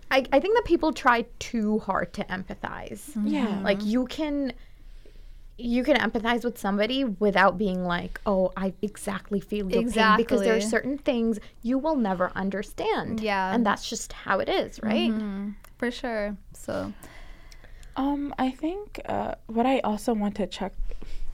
[0.10, 3.12] I, I think that people try too hard to empathize.
[3.24, 3.60] Yeah.
[3.64, 4.54] Like you can
[5.58, 10.42] you can empathize with somebody without being like, "Oh, I exactly feel your pain," because
[10.42, 13.22] there are certain things you will never understand.
[13.22, 13.54] Yeah.
[13.54, 15.12] and that's just how it is, right?
[15.78, 16.36] For sure.
[16.54, 16.92] So,
[17.98, 20.74] Um, I think uh, what I also want to check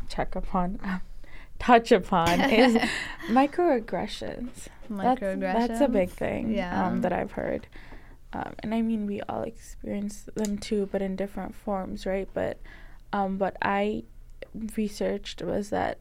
[0.09, 0.79] check upon,
[1.59, 2.77] touch upon is
[3.29, 4.67] microaggressions.
[4.89, 6.87] That's, that's a big thing Yeah.
[6.87, 7.67] um, that I've heard.
[8.33, 12.29] Um, and I mean, we all experience them too, but in different forms, right?
[12.33, 12.59] But
[13.13, 14.03] um, what I
[14.75, 15.99] researched was that,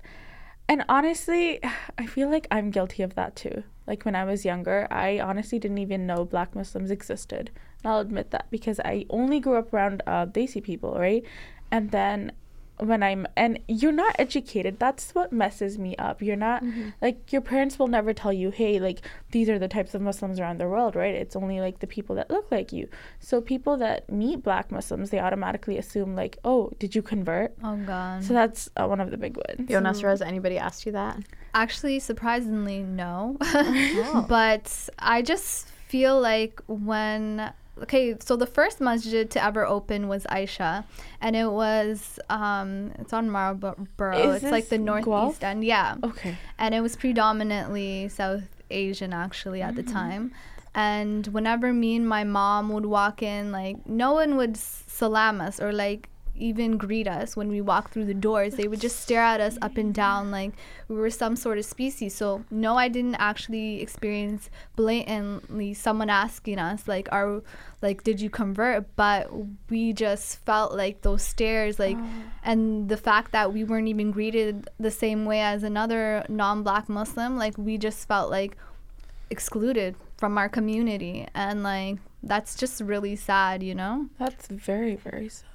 [0.69, 1.61] and honestly,
[1.99, 3.65] I feel like I'm guilty of that too.
[3.87, 7.51] Like when I was younger, I honestly didn't even know black Muslims existed.
[7.83, 11.25] And I'll admit that because I only grew up around uh, Desi people, right?
[11.73, 12.33] And then
[12.81, 16.23] when I'm, and you're not educated, that's what messes me up.
[16.23, 16.63] You're not,
[17.01, 20.41] like, your parents will never tell you, hey, like, these are the types of Muslims
[20.41, 21.15] around the world, right?
[21.15, 22.89] It's only like the people that look like you.
[23.21, 27.55] So people that meet black Muslims, they automatically assume, like, oh, did you convert?
[27.63, 28.25] oh god.
[28.25, 29.69] So that's uh, one of the big ones.
[29.69, 31.19] Yo, Nasra, has anybody asked you that?
[31.55, 33.37] Actually, surprisingly, no.
[33.41, 34.25] Oh.
[34.29, 40.25] but I just feel like when okay, so the first masjid to ever open was
[40.31, 40.85] Aisha,
[41.21, 44.33] and it was um, it's on Marlborough.
[44.35, 45.07] Is it's like the northeast
[45.41, 45.43] Guelph?
[45.43, 46.37] end, yeah, Okay.
[46.59, 50.33] and it was predominantly South Asian actually at the time.
[50.75, 55.59] And whenever me and my mom would walk in, like no one would salam us
[55.61, 56.10] or like
[56.41, 58.55] even greet us when we walk through the doors.
[58.55, 60.53] They would just stare at us up and down like
[60.89, 62.15] we were some sort of species.
[62.15, 67.43] So no, I didn't actually experience blatantly someone asking us like, "Are
[67.83, 69.31] like did you convert?" But
[69.69, 72.09] we just felt like those stares, like, oh.
[72.43, 77.37] and the fact that we weren't even greeted the same way as another non-black Muslim,
[77.37, 78.57] like we just felt like
[79.31, 84.09] excluded from our community, and like that's just really sad, you know.
[84.19, 85.50] That's very, very sad.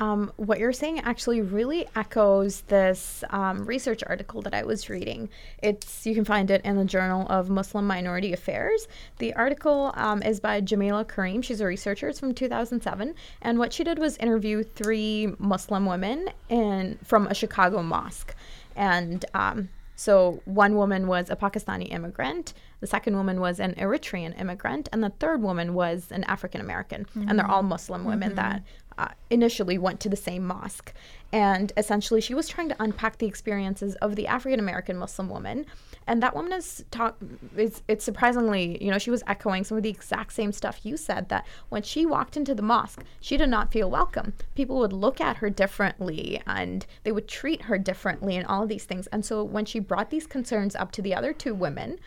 [0.00, 5.28] Um, what you're saying actually really echoes this um, research article that I was reading.
[5.62, 8.86] It's you can find it in the Journal of Muslim Minority Affairs.
[9.18, 11.42] The article um, is by Jamillah Karim.
[11.42, 12.08] She's a researcher.
[12.08, 17.34] It's from 2007, and what she did was interview three Muslim women in from a
[17.34, 18.34] Chicago mosque,
[18.76, 24.38] and um, so one woman was a Pakistani immigrant, the second woman was an Eritrean
[24.40, 27.06] immigrant, and the third woman was an African American.
[27.28, 28.62] And they're all Muslim women that
[28.98, 30.92] uh, initially went to the same mosque.
[31.32, 35.66] And essentially, she was trying to unpack the experiences of the African American Muslim woman.
[36.06, 37.18] And that woman is talk.
[37.54, 40.96] It's, it's surprisingly, you know, she was echoing some of the exact same stuff you
[40.96, 41.28] said.
[41.28, 44.32] That when she walked into the mosque, she did not feel welcome.
[44.54, 48.70] People would look at her differently, and they would treat her differently, and all of
[48.70, 49.06] these things.
[49.08, 51.98] And so when she brought these concerns up to the other two women,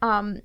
[0.00, 0.42] um,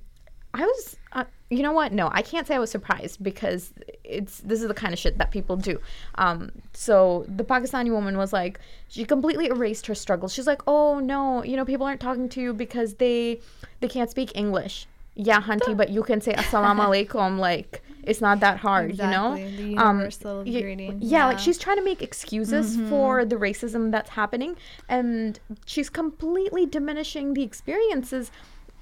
[0.52, 1.92] I was, uh, you know what?
[1.92, 5.18] No, I can't say I was surprised because it's this is the kind of shit
[5.18, 5.80] that people do.
[6.16, 10.32] Um, so the Pakistani woman was like, she completely erased her struggles.
[10.34, 13.40] She's like, oh no, you know, people aren't talking to you because they
[13.80, 14.86] they can't speak English.
[15.14, 17.38] Yeah, hunty, but you can say assalamu alaikum.
[17.38, 19.34] Like it's not that hard, you know.
[19.34, 23.90] The Um, universal y- greeting, Yeah, like she's trying to make excuses for the racism
[23.92, 24.56] that's happening,
[24.88, 28.30] and she's completely diminishing the experiences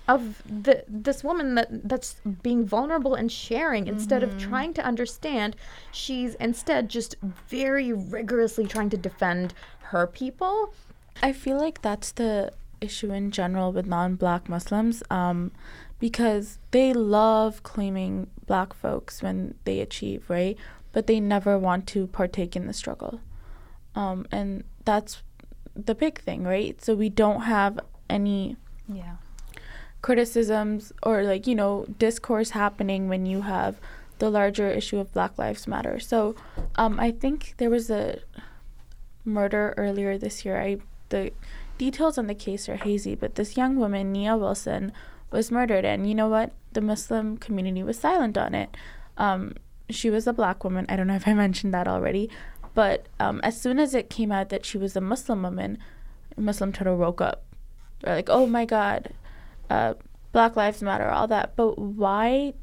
[0.06, 5.56] of the this woman that that's being vulnerable and sharing instead of trying to understand
[5.92, 7.16] she's instead just
[7.48, 10.74] very rigorously trying to defend her people
[11.22, 15.52] I feel like that's the issue in general with non-black Muslims, um,
[16.00, 20.56] because they love claiming black folks when they achieve, right?
[20.92, 23.20] But they never want to partake in the struggle,
[23.94, 25.22] um, and that's
[25.74, 26.80] the big thing, right?
[26.82, 28.56] So we don't have any
[28.92, 29.16] Yeah.
[30.04, 33.80] Criticisms or like you know discourse happening when you have
[34.18, 35.98] the larger issue of black lives matter.
[35.98, 36.34] So
[36.76, 38.20] um, i think there was a
[39.24, 40.60] murder earlier this year.
[40.60, 40.76] I
[41.08, 41.32] the
[41.78, 44.92] details on the case are hazy but this young woman nia wilson
[45.30, 45.86] was murdered.
[45.86, 46.52] And you know what?
[46.74, 48.76] The muslim community was silent on it.
[49.16, 49.54] Um,
[49.88, 50.84] she was a black woman.
[50.90, 52.28] I don't know if i mentioned that already.
[52.74, 55.78] But um, as soon as it came out that she was a muslim woman
[56.36, 57.46] muslim twitter woke up.
[58.00, 59.14] They're like oh my god
[59.70, 59.94] uh,
[60.32, 61.54] Black Lives Matter, all that.
[61.56, 62.54] But why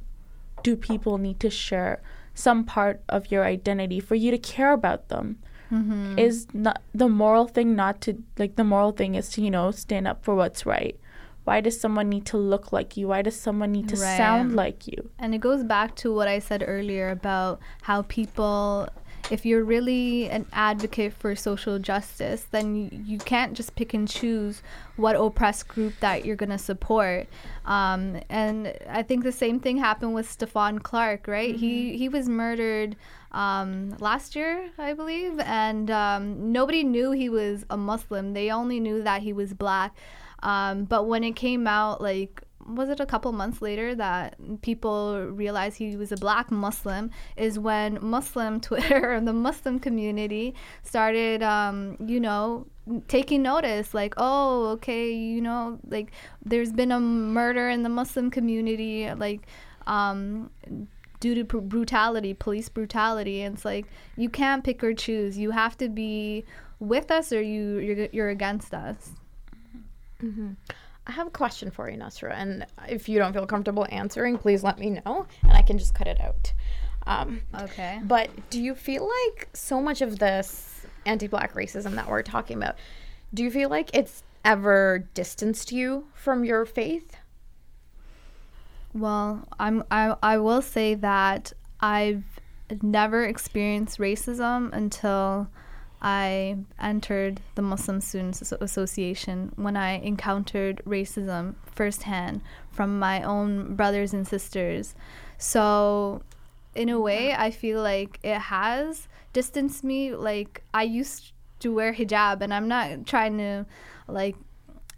[0.63, 2.01] do people need to share
[2.33, 5.39] some part of your identity for you to care about them?
[5.71, 6.19] Mm-hmm.
[6.19, 9.71] Is not the moral thing not to like the moral thing is to you know
[9.71, 10.99] stand up for what's right.
[11.45, 13.07] Why does someone need to look like you?
[13.07, 14.17] Why does someone need to Right.
[14.17, 15.09] sound like you?
[15.17, 18.89] And it goes back to what I said earlier about how people
[19.29, 24.07] if you're really an advocate for social justice, then you, you can't just pick and
[24.07, 24.61] choose
[24.95, 27.27] what oppressed group that you're gonna support.
[27.65, 31.55] Um, and I think the same thing happened with Stephon Clark, right?
[31.55, 32.95] He he was murdered
[33.31, 38.33] um, last year, I believe, and um, nobody knew he was a Muslim.
[38.33, 39.95] They only knew that he was black.
[40.43, 45.27] Um, but when it came out, like was it a couple months later that people
[45.27, 51.43] realized he was a black Muslim is when Muslim Twitter and the Muslim community started,
[51.43, 52.67] um, you know,
[53.07, 56.11] taking notice like, oh, okay, you know, like
[56.43, 59.41] there's been a murder in the Muslim community, like,
[59.87, 60.49] um,
[61.19, 63.41] due to pr- brutality, police brutality.
[63.41, 63.85] And it's like,
[64.17, 65.37] you can't pick or choose.
[65.37, 66.43] You have to be
[66.79, 69.11] with us or you, you're, you're against us.
[70.21, 70.51] Mm-hmm.
[71.11, 74.63] I have a question for you, Nasra, and if you don't feel comfortable answering, please
[74.63, 76.53] let me know, and I can just cut it out.
[77.05, 77.99] Um, okay.
[78.01, 82.75] But do you feel like so much of this anti-black racism that we're talking about,
[83.33, 87.17] do you feel like it's ever distanced you from your faith?
[88.93, 92.23] Well, I'm I I will say that I've
[92.81, 95.49] never experienced racism until
[96.01, 104.13] I entered the Muslim Students Association when I encountered racism firsthand from my own brothers
[104.13, 104.95] and sisters.
[105.37, 106.23] So,
[106.73, 110.15] in a way, I feel like it has distanced me.
[110.15, 113.67] Like, I used to wear hijab, and I'm not trying to,
[114.07, 114.35] like,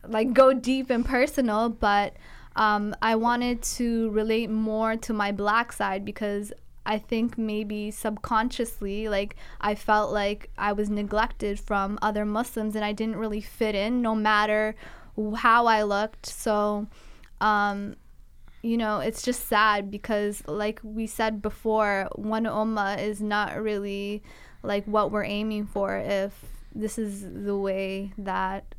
[0.08, 2.13] like go deep and personal, but
[2.56, 6.54] um, I wanted to relate more to my black side because
[6.86, 12.84] I think maybe subconsciously, like I felt like I was neglected from other Muslims and
[12.84, 14.76] I didn't really fit in no matter
[15.38, 16.26] how I looked.
[16.26, 16.88] So,
[17.39, 17.96] um,
[18.62, 24.24] you know, it's just sad because, like we said before, one ummah is not really
[24.62, 26.34] like what we're aiming for if
[26.74, 28.76] this is the way that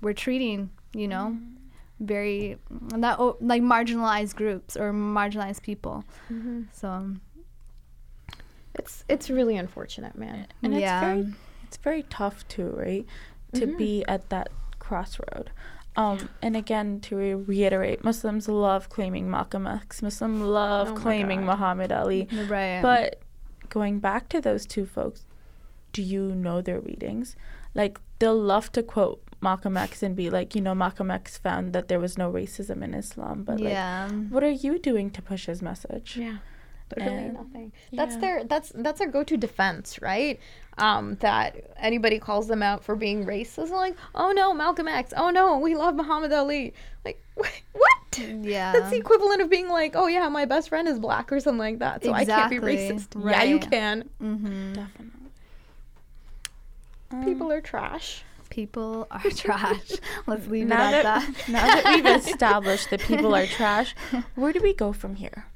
[0.00, 1.36] we're treating, you know.
[1.36, 1.54] Mm-hmm
[2.00, 6.04] very that like marginalized groups or marginalized people.
[6.32, 6.62] Mm-hmm.
[6.72, 7.14] So
[8.78, 10.46] it's it's really unfortunate, man.
[10.62, 10.96] And yeah.
[10.96, 13.06] it's very it's very tough too, right?
[13.54, 13.76] To mm-hmm.
[13.76, 15.50] be at that crossroad.
[15.96, 20.00] Um, and again, to re- reiterate, Muslims love claiming Malcolm X.
[20.00, 22.28] Muslims love oh claiming Muhammad Ali.
[22.48, 22.80] Right.
[22.80, 23.20] But
[23.68, 25.26] going back to those two folks,
[25.92, 27.34] do you know their readings?
[27.74, 31.72] Like they'll love to quote Malcolm X and be like, you know, Malcolm X found
[31.72, 34.08] that there was no racism in Islam, but yeah.
[34.08, 36.16] like, what are you doing to push his message?
[36.16, 36.38] Yeah
[36.96, 37.72] literally and, nothing.
[37.90, 38.04] Yeah.
[38.04, 40.38] That's their that's that's their go-to defense, right?
[40.78, 45.30] Um, that anybody calls them out for being racist, like, oh no, Malcolm X, oh
[45.30, 46.72] no, we love Muhammad Ali.
[47.04, 48.18] Like, what?
[48.18, 51.40] Yeah, that's the equivalent of being like, oh yeah, my best friend is black or
[51.40, 52.58] something like that, so exactly.
[52.58, 53.08] I can't be racist.
[53.14, 53.36] Right.
[53.36, 54.08] Yeah, you can.
[54.22, 54.72] Mm-hmm.
[54.74, 55.14] Definitely.
[57.24, 59.92] People um, are trash people are trash.
[60.26, 61.48] Let's leave now it at that, that.
[61.48, 63.94] now that we've established that people are trash,
[64.34, 65.46] where do we go from here?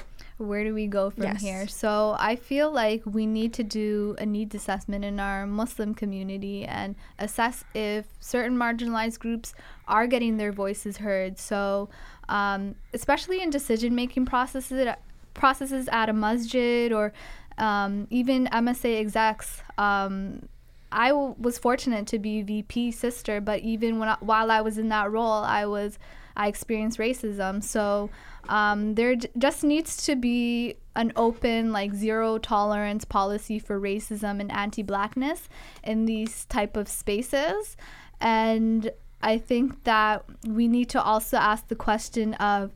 [0.43, 1.41] Where do we go from yes.
[1.41, 1.69] here?
[1.69, 6.65] So I feel like we need to do a needs assessment in our Muslim community
[6.65, 9.55] and assess if certain marginalized groups
[9.89, 11.39] are getting their voices heard.
[11.39, 11.89] So
[12.29, 14.95] um, especially in decision making processes
[15.35, 17.13] processes at a masjid or
[17.59, 19.63] um, even MSA execs.
[19.79, 20.49] Um,
[20.91, 24.79] I w- was fortunate to be VP sister, but even when I, while I was
[24.79, 25.99] in that role, I was
[26.37, 27.63] I experienced racism.
[27.63, 28.11] So
[28.49, 34.41] um, there j- just needs to be an open, like zero tolerance policy for racism
[34.41, 35.49] and anti-blackness
[35.85, 37.77] in these type of spaces.
[38.21, 38.91] And
[39.25, 42.73] I think that we need to also ask the question of,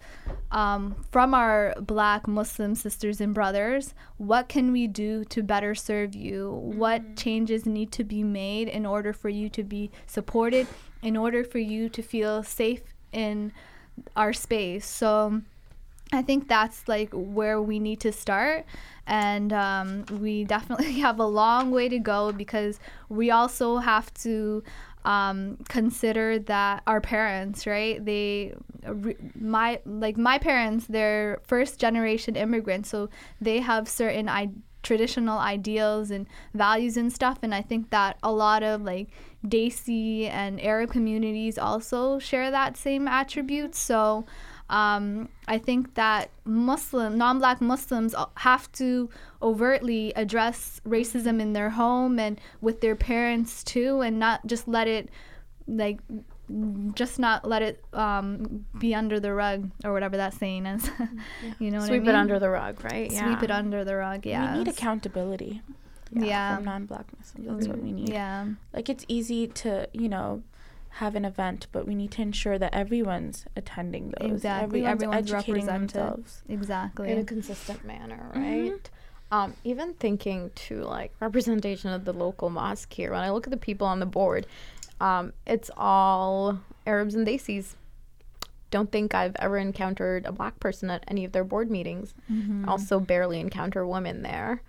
[0.52, 6.14] um, from our Black Muslim sisters and brothers, what can we do to better serve
[6.14, 6.52] you?
[6.52, 7.14] What mm-hmm.
[7.16, 10.68] changes need to be made in order for you to be supported,
[11.02, 13.52] in order for you to feel safe in
[14.14, 14.86] our space?
[14.86, 15.42] So
[16.12, 18.64] I think that's like where we need to start.
[19.06, 24.62] And um, we definitely have a long way to go because we also have to
[25.04, 28.04] um, consider that our parents, right?
[28.04, 28.54] They,
[29.38, 32.88] my, like my parents, they're first generation immigrants.
[32.88, 33.08] So
[33.40, 34.50] they have certain I-
[34.82, 37.38] traditional ideals and values and stuff.
[37.42, 39.08] And I think that a lot of like
[39.44, 43.74] Desi and Arab communities also share that same attribute.
[43.74, 44.26] So,
[44.68, 49.08] um, I think that Muslim, non-black Muslims have to
[49.40, 54.88] overtly address racism in their home and with their parents too, and not just let
[54.88, 55.08] it,
[55.68, 56.00] like,
[56.94, 60.90] just not let it um, be under the rug or whatever that saying is.
[61.58, 62.04] you know, sweep I mean?
[62.04, 63.10] Sweep it under the rug, right?
[63.10, 63.44] Sweep yeah.
[63.44, 64.26] it under the rug.
[64.26, 65.62] Yeah, we need accountability.
[66.12, 66.56] Yeah.
[66.56, 67.46] from non-black Muslims.
[67.46, 68.10] That's what we need.
[68.10, 68.46] Yeah.
[68.72, 70.42] Like it's easy to you know
[70.96, 74.30] have an event, but we need to ensure that everyone's attending those.
[74.30, 74.84] Exactly.
[74.86, 76.42] Everyone's, Everyone's educating themselves.
[76.48, 77.10] Exactly.
[77.10, 78.70] in a consistent manner, Mhm.
[78.70, 78.90] right?
[79.30, 83.50] Um, even thinking to like representation of the local mosque here, when I look at
[83.50, 84.46] the people on the board,
[85.00, 87.74] um, it's all Arabs and Desis.
[88.70, 92.14] Don't think I've ever encountered a black person at any of their board meetings.
[92.32, 92.68] Mm-hmm.
[92.68, 94.62] Also, barely encounter women there.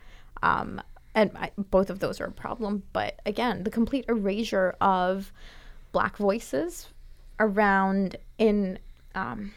[0.43, 0.81] Um,
[1.15, 2.83] and I, both of those are a problem.
[2.93, 5.31] But again, the complete erasure of
[5.97, 6.89] black voices
[7.39, 8.77] around in
[9.15, 9.51] um,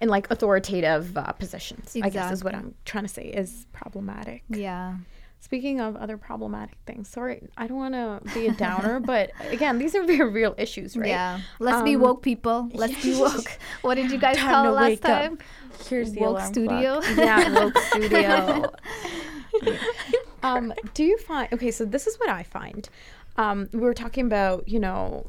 [0.00, 1.96] in like authoritative uh, positions.
[2.02, 4.42] I guess is what I'm trying to say is problematic.
[4.48, 4.96] yeah.
[5.38, 9.78] Speaking of other problematic things, sorry, I don't want to be a downer, but again,
[9.78, 11.08] these are very real issues, right?
[11.08, 11.40] Yeah.
[11.60, 12.68] Let's be Um, woke, people.
[12.74, 13.50] Let's be woke.
[13.82, 15.20] What did you guys Time call last wake up.
[15.22, 15.38] time?
[15.88, 17.00] Here's the woke studio.
[17.00, 17.16] clock.
[17.16, 18.72] yeah, woke studio.
[20.42, 21.70] um, do you find okay?
[21.70, 22.88] So this is what I find.
[23.36, 25.26] Um, we were talking about you know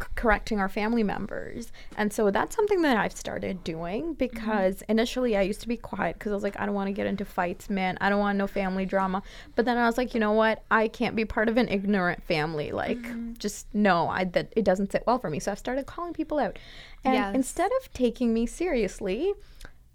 [0.00, 4.92] c- correcting our family members, and so that's something that I've started doing because mm-hmm.
[4.92, 7.06] initially I used to be quiet because I was like, I don't want to get
[7.06, 7.98] into fights, man.
[8.00, 9.22] I don't want no family drama.
[9.54, 10.64] But then I was like, you know what?
[10.70, 12.72] I can't be part of an ignorant family.
[12.72, 13.34] Like, mm-hmm.
[13.38, 15.40] just no, I that it doesn't sit well for me.
[15.40, 16.58] So I've started calling people out,
[17.04, 17.34] and Yes.
[17.34, 19.34] instead of taking me seriously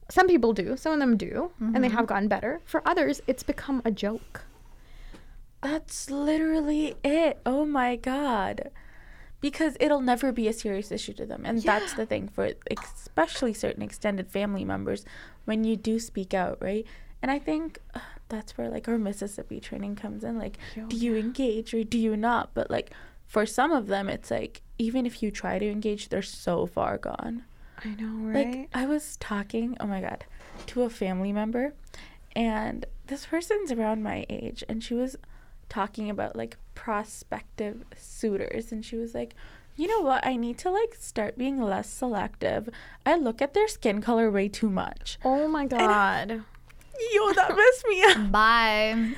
[0.10, 1.98] some people do some of them do and they mm-hmm.
[1.98, 4.45] have gotten better for others it's become a joke
[5.66, 7.40] That's literally it.
[7.44, 8.70] Oh my god.
[9.42, 11.42] Because it'll never be a serious issue to them.
[11.44, 15.06] And that's the thing for especially certain extended family members
[15.46, 16.86] when you do speak out, right?
[17.22, 18.00] And I think uh,
[18.30, 20.38] that's where like our Mississippi training comes in.
[20.38, 20.58] Like,
[20.88, 22.52] do you engage or do you not?
[22.54, 22.92] But like
[23.26, 27.00] for some of them, it's like even if you try to engage, they're so far
[27.00, 27.44] gone.
[27.84, 30.26] i know Like I was talking, oh my god,
[30.68, 31.74] to a family member
[32.36, 35.16] and this person's around my age and she was
[35.70, 39.34] talking about like prospective suitors and she was like,
[39.76, 40.26] "You know what?
[40.26, 42.70] I need to like start being less selective.
[43.06, 46.44] I look at their skin color way too much." oh my god
[47.14, 48.32] Yo, that messed me up.
[48.32, 49.14] Bye.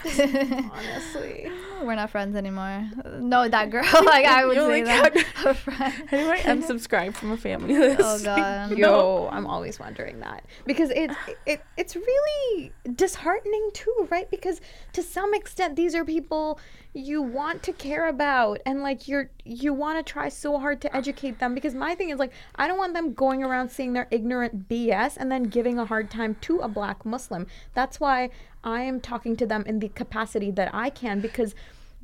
[0.73, 1.51] honestly
[1.83, 2.89] We're not friends anymore.
[3.19, 3.83] No, that girl.
[4.07, 5.15] Like I would Oh say my that.
[5.45, 5.93] A friend.
[6.07, 7.99] How do I unsubscribe from a family oh, list?
[8.01, 8.77] Oh god.
[8.77, 11.11] yo i'm always wondering that because it,
[11.45, 14.61] it it's really disheartening too right because
[14.93, 16.59] to some extent these are people
[16.93, 20.95] you want to care about and like you're you want to try so hard to
[20.95, 24.07] educate them because my thing is like i don't want them going around saying their
[24.11, 28.29] ignorant bs and then giving a hard time to a black muslim that's why
[28.63, 31.55] i am talking to them in the capacity that i can because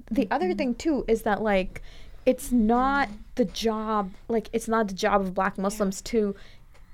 [0.09, 1.81] the other thing too is that like
[2.25, 6.35] it's not the job like it's not the job of black muslims to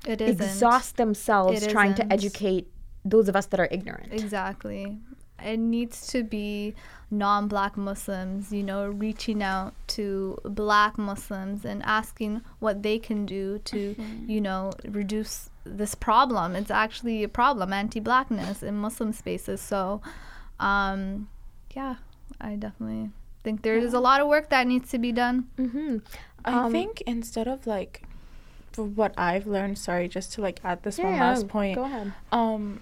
[0.05, 2.07] It exhaust themselves It trying isn't.
[2.09, 2.67] to educate
[3.05, 4.97] those of us that are ignorant Exactly.
[5.43, 6.75] It needs to be
[7.11, 13.25] non black Muslims, you know, reaching out to black Muslims and asking what they can
[13.25, 13.95] do to,
[14.27, 16.55] you know, reduce this problem.
[16.55, 19.61] It's actually a problem, anti blackness in Muslim spaces.
[19.61, 20.01] So,
[20.59, 21.29] um,
[21.75, 21.95] yeah,
[22.39, 23.11] I definitely
[23.43, 25.47] think there is a lot of work that needs to be done.
[25.57, 25.97] mm-hmm.
[26.45, 28.03] I think instead of like
[28.75, 31.75] what I've learned, sorry, just to like add this yeah, one yeah, last point.
[31.75, 32.79] go ahead um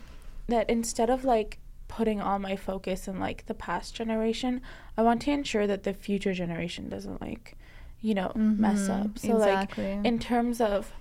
[0.48, 4.62] that instead of like putting all my focus in like the past generation
[4.98, 7.56] i want to ensure that the future generation doesn't like
[8.02, 9.20] you know mess Mhm, up.
[9.20, 9.96] So exactly.
[9.96, 10.92] like in terms of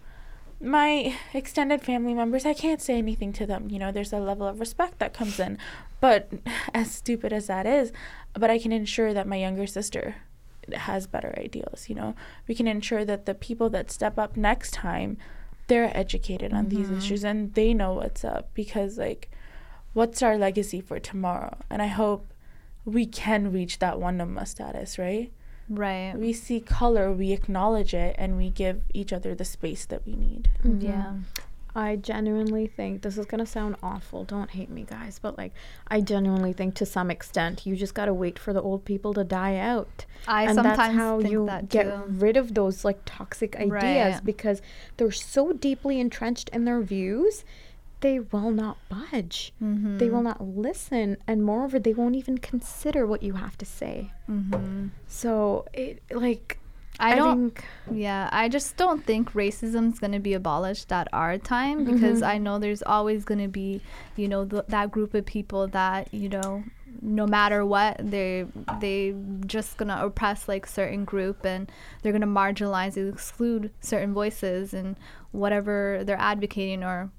[0.61, 3.69] my extended family members i can't say anything to them.
[3.69, 5.59] You know there's a level of respect that comes in.
[6.01, 6.31] But
[6.75, 7.93] as stupid as that is
[8.35, 10.17] but i can ensure that my younger sister
[10.73, 12.15] has better ideals you know?
[12.49, 15.19] We can ensure that the people that step up next time
[15.69, 19.31] they're educated on these issues and they know what's up because like
[19.97, 22.23] what's our legacy for tomorrow and i hope
[22.85, 25.33] we can reach that one ummah status right
[25.69, 26.13] Right.
[26.17, 30.15] we see color we acknowledge it and we give each other the space that we
[30.15, 30.81] need mm-hmm.
[30.87, 31.13] Yeah.
[31.75, 34.25] I genuinely think this is gonna sound awful.
[34.25, 35.53] Don't hate me, guys, but like
[35.89, 39.25] I genuinely think to some extent you just gotta wait for the old people to
[39.25, 42.03] die out, I and sometimes that's how think you that get too.
[42.25, 44.25] rid of those like toxic ideas Right.
[44.25, 44.63] because
[44.97, 47.45] they're so deeply entrenched in their views,
[48.01, 49.53] they will not budge.
[49.63, 49.99] Mm-hmm.
[49.99, 54.13] They will not listen, and moreover, they won't even consider what you have to say.
[54.31, 54.89] Mm-hmm.
[55.07, 56.59] So it like
[56.99, 57.55] I don't.
[57.55, 62.23] think Yeah, I just don't think racism's going to be abolished at our time because
[62.23, 63.81] I know there's always going to be,
[64.17, 66.65] you know, th- that group of people that, you know,
[67.03, 68.47] no matter what, they
[68.81, 69.15] they
[69.47, 71.71] just going to oppress like certain group and
[72.03, 74.97] they're going to marginalize and exclude certain voices and
[75.33, 77.11] whatever they're advocating or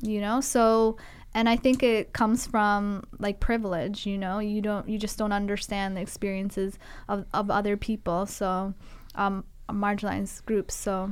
[0.00, 0.40] you know?
[0.40, 0.96] So
[1.34, 4.38] and i think it comes from like privilege you know?
[4.38, 6.78] You don't you just don't understand the experiences
[7.08, 8.26] of, of other people.
[8.26, 8.74] So
[9.14, 10.74] um marginalized groups.
[10.74, 11.10] So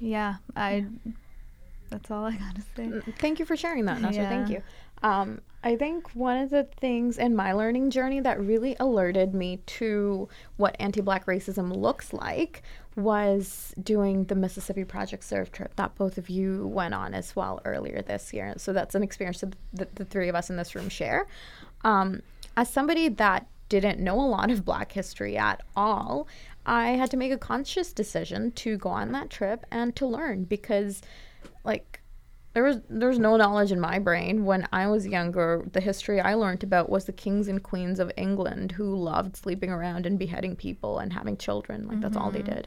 [0.00, 0.84] yeah i
[1.90, 2.84] that's all i gotta say.
[2.84, 4.28] Mm, Thank you for sharing that, Nasra.
[4.28, 4.62] Thank you.
[5.02, 9.58] Um, I think one of the things in my learning journey that really alerted me
[9.66, 12.62] to what anti black racism looks like
[12.98, 17.60] was doing the Mississippi Project Serve trip that both of you went on as well
[17.64, 18.54] earlier this year.
[18.56, 21.28] So that's an experience that the, the three of us in this room share.
[21.84, 22.22] Um,
[22.56, 26.26] as somebody that didn't know a lot of black history at all,
[26.66, 30.44] I had to make a conscious decision to go on that trip and to learn
[30.44, 31.00] because,
[31.64, 32.00] like,
[32.54, 35.64] there was there was no knowledge in my brain when I was younger.
[35.72, 39.70] The history I learned about was the kings and queens of England who loved sleeping
[39.70, 41.86] around and beheading people and having children.
[41.86, 42.66] Like that's all they did.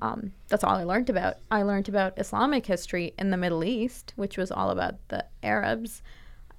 [0.00, 1.34] Um, that's all I learned about.
[1.50, 6.00] I learned about Islamic history in the Middle East, which was all about the Arabs,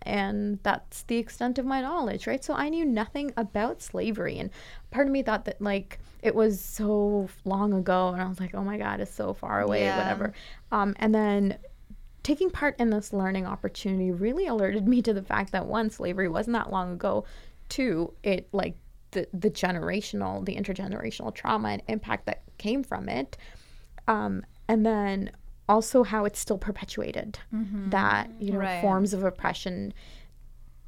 [0.03, 2.43] and that's the extent of my knowledge, right?
[2.43, 4.49] So I knew nothing about slavery, and
[4.91, 8.53] part of me thought that like it was so long ago, and I was like,
[8.53, 9.97] oh my god, it's so far away, Yeah.
[9.97, 10.34] whatever.
[10.72, 11.57] Um, and then
[12.24, 16.28] taking part in this learning opportunity really alerted me to the fact that one slavery
[16.28, 17.26] wasn't that long ago.
[17.70, 18.76] Two it like
[19.11, 23.38] the the generational the intergenerational trauma and impact that came from it.
[24.07, 25.32] Um and then
[25.67, 27.38] also how it's still perpetuated
[27.91, 28.82] that you know Right.
[28.82, 29.93] forms of oppression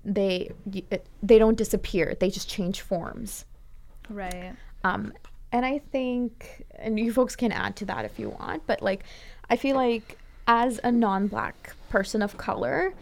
[0.04, 0.50] they
[1.22, 3.46] they don't disappear they just change forms.
[4.10, 4.54] Right.
[4.84, 5.14] Um,
[5.52, 9.04] and I think, and you folks can add to that if you want, but like,
[9.50, 10.18] I feel like
[10.48, 12.94] as a non black person of color,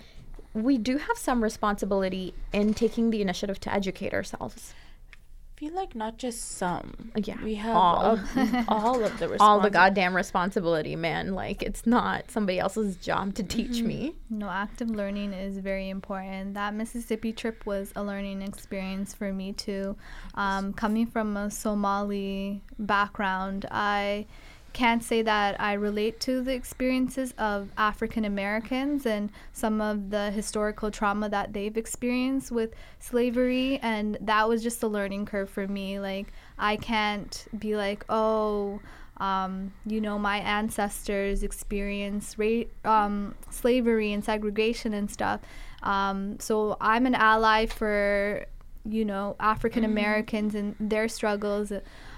[0.53, 4.73] we do have some responsibility in taking the initiative to educate ourselves.
[5.13, 7.11] I feel like not just some.
[7.17, 7.97] Yeah, we have all.
[7.97, 8.19] all,
[8.69, 11.35] all of the All the goddamn responsibility, man.
[11.35, 14.15] Like, it's not somebody else's job to teach me.
[14.29, 16.53] No, active learning is very important.
[16.53, 19.97] That Mississippi trip was a learning experience for me too.
[20.35, 24.27] Um, coming from a Somali background, I
[24.73, 30.31] can't say that I relate to the experiences of African Americans and some of the
[30.31, 33.79] historical trauma that they've experienced with slavery.
[33.81, 35.99] And that was just a learning curve for me.
[35.99, 38.79] Like, I can't be like, oh,
[39.17, 45.41] um, you know, my ancestors experienced ra- um, slavery and segregation and stuff.
[45.83, 48.45] Um, so I'm an ally for,
[48.85, 51.71] you know, African Americans and their struggles.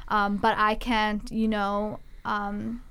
[0.08, 2.82] Um, but I can't, you know, um,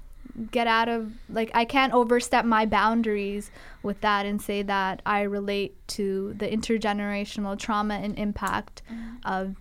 [0.51, 3.51] get out of, like, I can't overstep my boundaries
[3.83, 8.83] with that and say that I relate to the intergenerational trauma and impact
[9.25, 9.57] of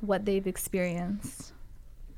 [0.00, 1.52] what they've experienced.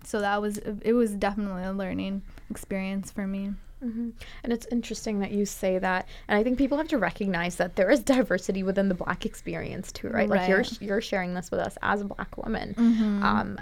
[0.04, 3.52] So that was it was definitely a learning experience for me.
[3.80, 4.10] Hmm
[4.42, 7.76] And it's interesting that you say that, and I think people have to recognize that
[7.76, 10.28] there is diversity within the Black experience too, right?
[10.28, 12.74] Like you're you're sharing this with us as a Black woman,
[13.22, 13.58] um,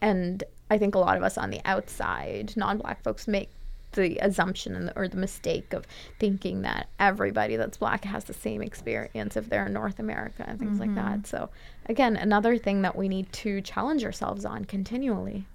[0.00, 3.50] and I think a lot of us on the outside, non-Black folks, make
[3.92, 5.86] the assumption and the, or the mistake of
[6.18, 10.58] thinking that everybody that's Black has the same experience if they're in North America and
[10.58, 11.26] things like that.
[11.26, 11.48] So
[11.86, 15.46] again, another thing that we need to challenge ourselves on continually.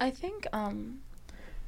[0.00, 0.98] I think um,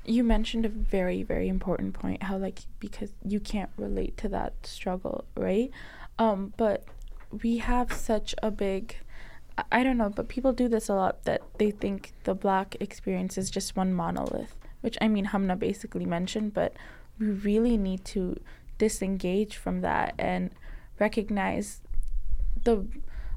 [0.04, 2.24] you mentioned a very very important point.
[2.24, 5.70] How like because you can't relate to that struggle, right?
[6.18, 6.84] Um, but
[7.42, 8.96] we have such a big.
[9.70, 13.38] I- don't know, but people do this a lot that they think the black experience
[13.38, 16.72] is just one monolith, which I mean Hamna basically mentioned, but
[17.18, 18.36] we really need to
[18.78, 20.50] disengage from that and
[20.98, 21.80] recognize
[22.64, 22.84] the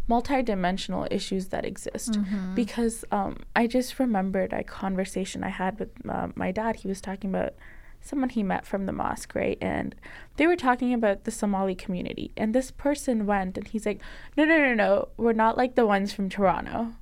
[0.09, 2.15] multidimensional issues that exist
[2.55, 6.77] because um, I just remembered a conversation I had with uh, my dad.
[6.77, 7.53] He was talking about
[8.01, 9.57] someone he met from the mosque, right?
[9.61, 9.95] And
[10.37, 12.31] they were talking about the Somali community.
[12.37, 14.01] And this person went and he's like,
[14.35, 16.93] no, no, no, no, we're not like the ones from Toronto.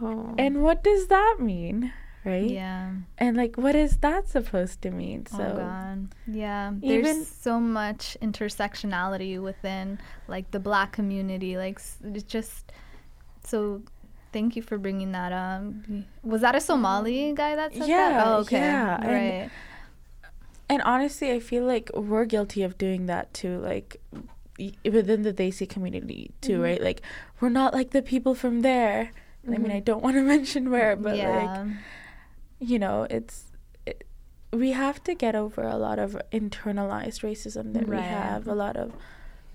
[0.00, 0.34] Oh.
[0.38, 1.92] And what does that mean?
[2.24, 2.50] Right?
[2.50, 5.26] yeah And like, what is that supposed to mean?
[5.32, 11.56] Oh, so, oh god yeah Even- there's so much intersectionality within like the black community
[11.56, 12.72] like it's just
[13.44, 13.82] so
[14.32, 15.62] thank you for bringing that up
[16.22, 19.10] was that a somali guy that said that Yeah, oh okay yeah, right
[19.42, 19.50] And
[20.84, 23.96] honestly, I feel like we're guilty of doing that too, like
[24.58, 26.62] y- within the Desi community too, Mm-hmm.
[26.62, 26.82] right?
[26.82, 27.02] Like
[27.40, 29.12] we're not like the people from there.
[29.46, 31.66] I mean, I don't want to mention where, but like
[32.60, 33.44] you know, it's
[33.86, 34.04] it,
[34.52, 38.76] we have to get over a lot of internalized racism that we have, a lot
[38.76, 38.92] of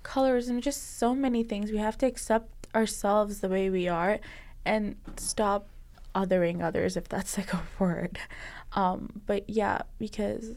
[0.02, 1.70] colorism, just so many things.
[1.70, 4.18] We have to accept ourselves the way we are
[4.64, 5.68] and stop
[6.14, 8.18] othering others if that's like a word.
[8.72, 10.56] Um but yeah, because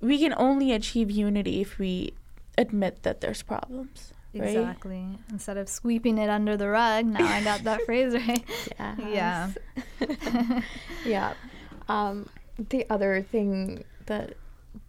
[0.00, 2.14] we can only achieve unity if we
[2.56, 4.12] admit that there's problems.
[4.34, 4.56] Right?
[4.56, 5.18] Exactly.
[5.30, 8.44] Instead of sweeping it under the rug, now I got that phrase right.
[8.78, 9.50] Yeah.
[11.04, 11.34] yeah.
[11.88, 12.28] Um,
[12.68, 14.34] the other thing that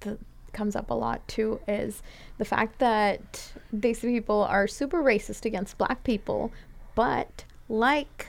[0.01, 0.19] that
[0.53, 2.03] comes up a lot too is
[2.37, 6.51] the fact that these people are super racist against black people,
[6.93, 8.27] but like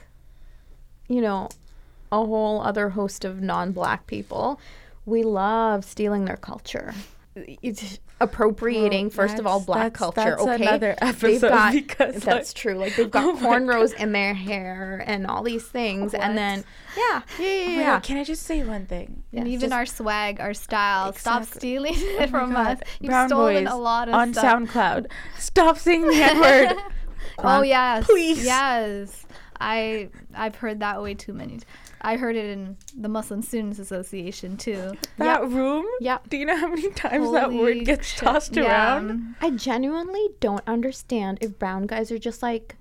[1.08, 1.48] you know
[2.10, 4.60] a whole other host of non-black people,
[5.06, 6.94] we love stealing their culture.
[7.34, 10.30] It's appropriating Well, first of all black that's- culture.
[10.36, 12.74] that's okay, another they've episode got because, that's like- true.
[12.74, 16.62] Like they've got Oh cornrows in their hair and all these things, and then
[16.96, 18.00] yeah, yeah, yeah, Oh yeah.
[18.00, 19.22] Can I just say one thing?
[19.32, 19.54] and Yes.
[19.54, 21.14] even Just- our swag, our style.
[21.14, 22.66] Stop stealing Oh it my from God.
[22.82, 22.88] us.
[23.00, 24.20] You've Brown stolen a lot of stuff.
[24.20, 24.74] on stuff.
[24.74, 25.06] SoundCloud.
[25.38, 26.76] Stop saying the N word.
[27.38, 28.44] Oh yes, please.
[28.44, 29.24] yes.
[29.58, 31.58] I I've heard that way too many.
[31.58, 31.64] t-
[32.02, 34.92] I heard it in the Muslim Students Association too.
[35.18, 35.86] that room.
[36.00, 36.18] Yeah.
[36.28, 38.18] Do you know how many times that word gets shit.
[38.18, 38.96] tossed Yeah.
[38.96, 39.36] around?
[39.40, 42.76] I genuinely don't understand if brown guys are just like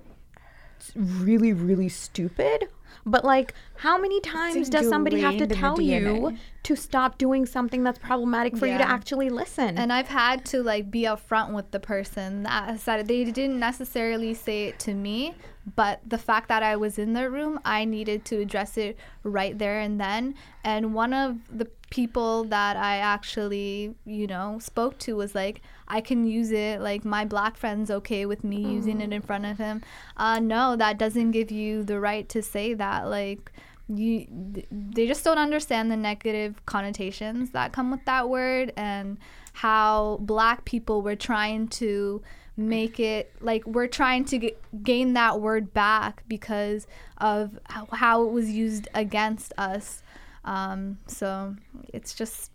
[0.95, 2.67] really, really stupid.
[3.05, 6.75] But like, how many times does somebody have to ingrained in the tell you to
[6.75, 9.77] stop doing something that's problematic for you to actually listen?
[9.77, 13.07] And I've had to like be upfront with the person that said it.
[13.07, 15.35] They didn't necessarily say it to me,
[15.75, 19.57] but the fact that I was in their room, I needed to address it right
[19.57, 20.35] there and then.
[20.63, 25.99] And one of the people that I actually, you know, spoke to was like, I
[25.99, 26.79] can use it.
[26.79, 29.83] Like my black friend's okay with me using it in front of him.
[30.15, 33.09] Uh, no, that doesn't give you the right to say that.
[33.09, 33.51] Like
[33.89, 39.17] you th- they just don't understand the negative connotations that come with that word and
[39.51, 42.21] how black people were trying to
[42.55, 46.87] make it like we're trying to g- gain that word back because
[47.17, 50.03] of how, how it was used against us
[50.45, 51.55] um, so
[51.93, 52.50] it's just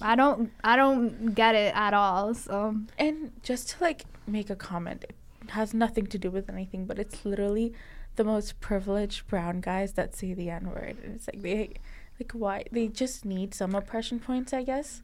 [0.00, 4.56] i don't i don't get it at all so And just to like make a
[4.56, 7.72] comment, it has nothing to do with anything, but it's literally
[8.16, 10.96] the most privileged brown guys that say the N word.
[11.02, 11.74] And it's like they,
[12.20, 15.02] like why they just need some oppression points, I guess.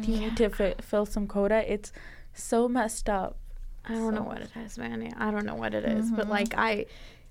[0.00, 1.70] Do you need to fi- fill some quota?
[1.70, 1.92] It's
[2.32, 3.36] so messed up.
[3.84, 5.12] I don't know what it is, man.
[5.18, 6.30] I don't know what it is, but Mhm.
[6.30, 6.86] like I,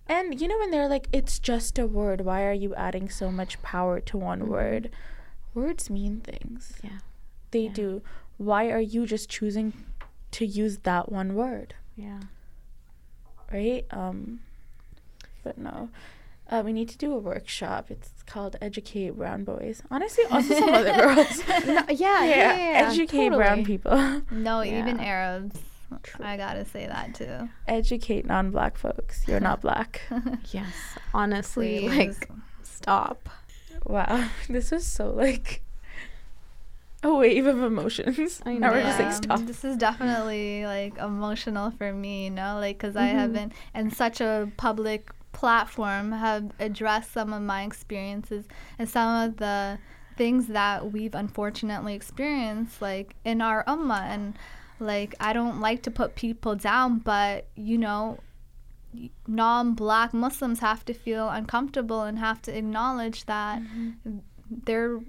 [0.07, 2.21] And you know when they're like, it's just a word.
[2.21, 4.47] Why are you adding so much power to one Mhm.
[4.49, 4.91] word?
[5.55, 6.73] Words mean things.
[6.83, 6.99] yeah,
[7.51, 7.73] They Yeah.
[7.73, 8.01] do.
[8.37, 9.73] Why are you just choosing
[10.31, 11.73] to use that one word?
[11.95, 12.19] yeah.
[13.53, 13.85] right?
[13.91, 14.41] Um,
[15.43, 15.89] but no,
[16.49, 17.89] uh, we need to do a workshop.
[17.89, 19.81] It's called Educate Brown Boys.
[19.89, 21.41] Honestly, also some other girls.
[21.47, 24.21] No, yeah, yeah, yeah, yeah, Educate brown people.
[24.31, 25.57] no even arabs
[26.03, 26.25] True.
[26.25, 29.25] i gotta say that too Educate non-black folks.
[29.27, 30.01] You're not black.
[30.51, 30.73] Yes,
[31.13, 32.19] honestly, Please.
[32.19, 32.29] like
[32.63, 33.29] stop.
[33.85, 35.61] Wow, this was so like
[37.03, 38.41] a wave of emotions.
[38.45, 39.45] I Now we're just like stop.
[39.45, 43.13] This is definitely like emotional for me, you know, like because I Mhm.
[43.13, 48.45] haven't in such a public platform have addressed some of my experiences
[48.79, 49.77] and some of the
[50.17, 54.39] things that we've unfortunately experienced, like in our ummah, and
[54.79, 58.19] like I don't like to put people down, but you know.
[59.27, 64.17] Non-black Muslims have to feel uncomfortable and have to acknowledge that mm-hmm.
[64.65, 64.99] they're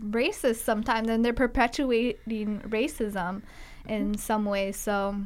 [0.00, 3.42] racist sometimes and they're perpetuating racism
[3.86, 4.14] in mm-hmm.
[4.14, 5.16] some ways so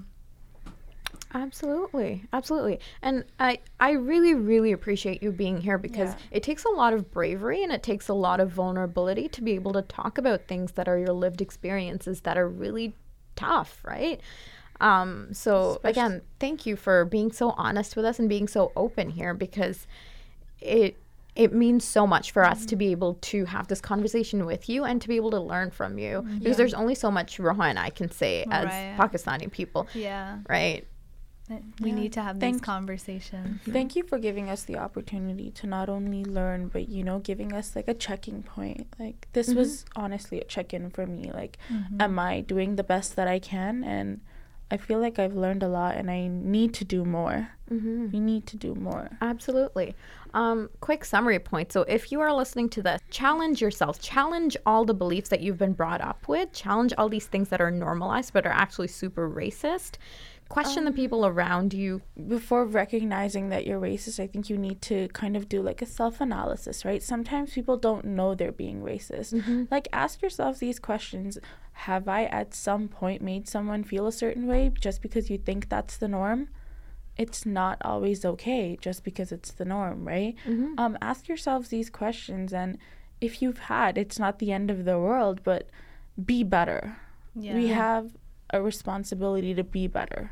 [1.35, 6.19] Absolutely, absolutely, and I I really really appreciate you being here because Yeah.
[6.31, 9.53] it takes a lot of bravery and it takes a lot of vulnerability to be
[9.53, 12.95] able to talk about things that are your lived experiences that are really
[13.37, 14.23] tough, right?
[14.81, 18.73] Um, so Especially- again, thank you for being so honest with us and being so
[18.77, 19.87] open here because
[20.61, 20.97] it
[21.37, 24.83] it means so much for us to be able to have this conversation with you
[24.85, 27.79] and to be able to learn from you because there's only so much Rohan and
[27.79, 28.97] I can say as Right.
[28.99, 30.85] Pakistani people, yeah right?
[31.81, 31.95] we Yeah.
[31.95, 35.89] need to have these Thank- conversations Thank you for giving us the opportunity to not
[35.89, 38.89] only learn, but you know, giving us like a checking point.
[38.99, 41.31] Like this was honestly a check-in for me.
[41.33, 42.03] Like, Mhm.
[42.03, 43.85] am I doing the best that I can?
[43.85, 44.21] And
[44.71, 47.49] I feel like I've learned a lot, and I need to do more.
[47.71, 48.11] Mm-hmm.
[48.13, 49.09] We need to do more.
[49.21, 49.95] Absolutely.
[50.35, 51.73] Um, quick summary point.
[51.73, 54.01] So, if you are listening to this, challenge yourself.
[54.01, 56.53] Challenge all the beliefs that you've been brought up with.
[56.53, 59.97] Challenge all these things that are normalized but are actually super racist.
[60.49, 62.01] Question the people around you.
[62.27, 65.87] Before recognizing that you're racist, I think you need to kind of do like a
[65.87, 67.03] self-analysis, right?
[67.03, 69.71] Sometimes people don't know they're being racist.
[69.71, 71.37] Like, ask yourself these questions:
[71.87, 75.69] Have I at some point made someone feel a certain way just because you think
[75.69, 76.49] that's the norm?
[77.19, 80.37] it's not always okay just because it's the norm, right?
[80.79, 82.79] Um, ask yourselves these questions, and
[83.21, 85.69] if you've had, it's not the end of the world, but
[86.25, 86.97] be better.
[87.35, 87.55] Yeah.
[87.55, 88.13] We have
[88.51, 90.31] a responsibility to be better.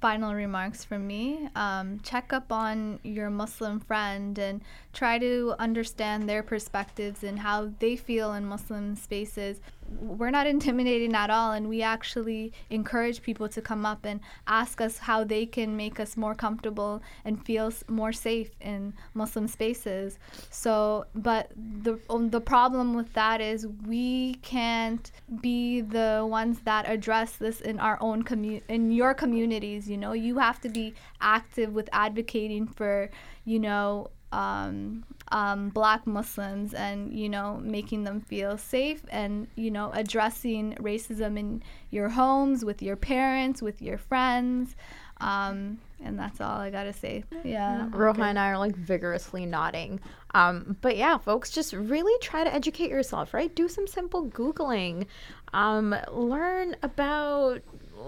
[0.00, 1.48] Final remarks from me.
[1.54, 7.72] Um, check up on your Muslim friend and try to understand their perspectives and how
[7.78, 9.60] they feel in Muslim spaces.
[10.00, 14.80] We're not intimidating at all, and we actually encourage people to come up and ask
[14.80, 20.18] us how they can make us more comfortable and feel more safe in Muslim spaces.
[20.50, 25.10] So, but the um, the problem with that is we can't
[25.40, 29.88] be the ones that address this in our own commu- in your communities.
[29.88, 33.10] You know, you have to be active with advocating for,
[33.44, 39.70] you know, um, um, black Muslims and you know making them feel safe and you
[39.70, 44.74] know addressing racism in your homes with your parents with your friends
[45.20, 50.00] um, and that's all I gotta say yeah Roha and I are like vigorously nodding.
[50.34, 53.54] Um, but yeah, folks, just really try to educate yourself, right?
[53.54, 55.06] Do some simple Googling.
[55.54, 57.62] Um, learn about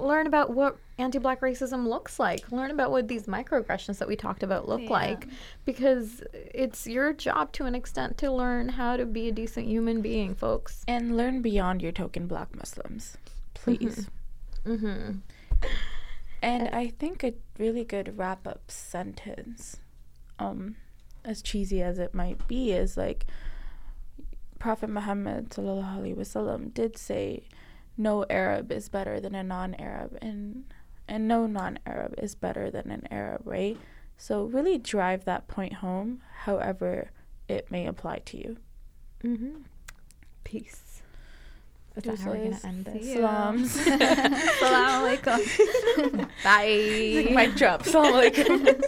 [0.04, 2.50] learn about what anti-black racism looks like.
[2.52, 4.90] Learn about what these microaggressions that we talked about look Yeah.
[4.90, 5.26] like.
[5.64, 10.02] Because it's your job to an extent to learn how to be a decent human
[10.02, 10.84] being, folks.
[10.86, 13.16] And learn beyond your token black Muslims,
[13.54, 14.08] please.
[14.64, 15.18] Mm-hmm.
[16.42, 19.76] And I think a really good wrap up sentence,
[20.38, 20.76] um,
[21.24, 23.26] as cheesy as it might be, is like
[24.58, 27.44] Prophet Muhammad sallallahu alaihi wasallam did say,
[28.00, 30.64] "No Arab is better than a non-Arab, and
[31.06, 33.76] and no non-Arab is better than an Arab." Right.
[34.16, 37.10] So really drive that point home, however
[37.48, 38.56] it may apply to you.
[39.24, 39.62] Mm-hmm.
[40.44, 41.02] Peace.
[41.96, 43.12] Is that how we're gonna end this?
[43.12, 43.76] Salams.
[43.86, 47.34] Assalamu alaikum Bye.
[47.34, 47.82] Mic drop.
[47.82, 48.82] Assalamu alaikum.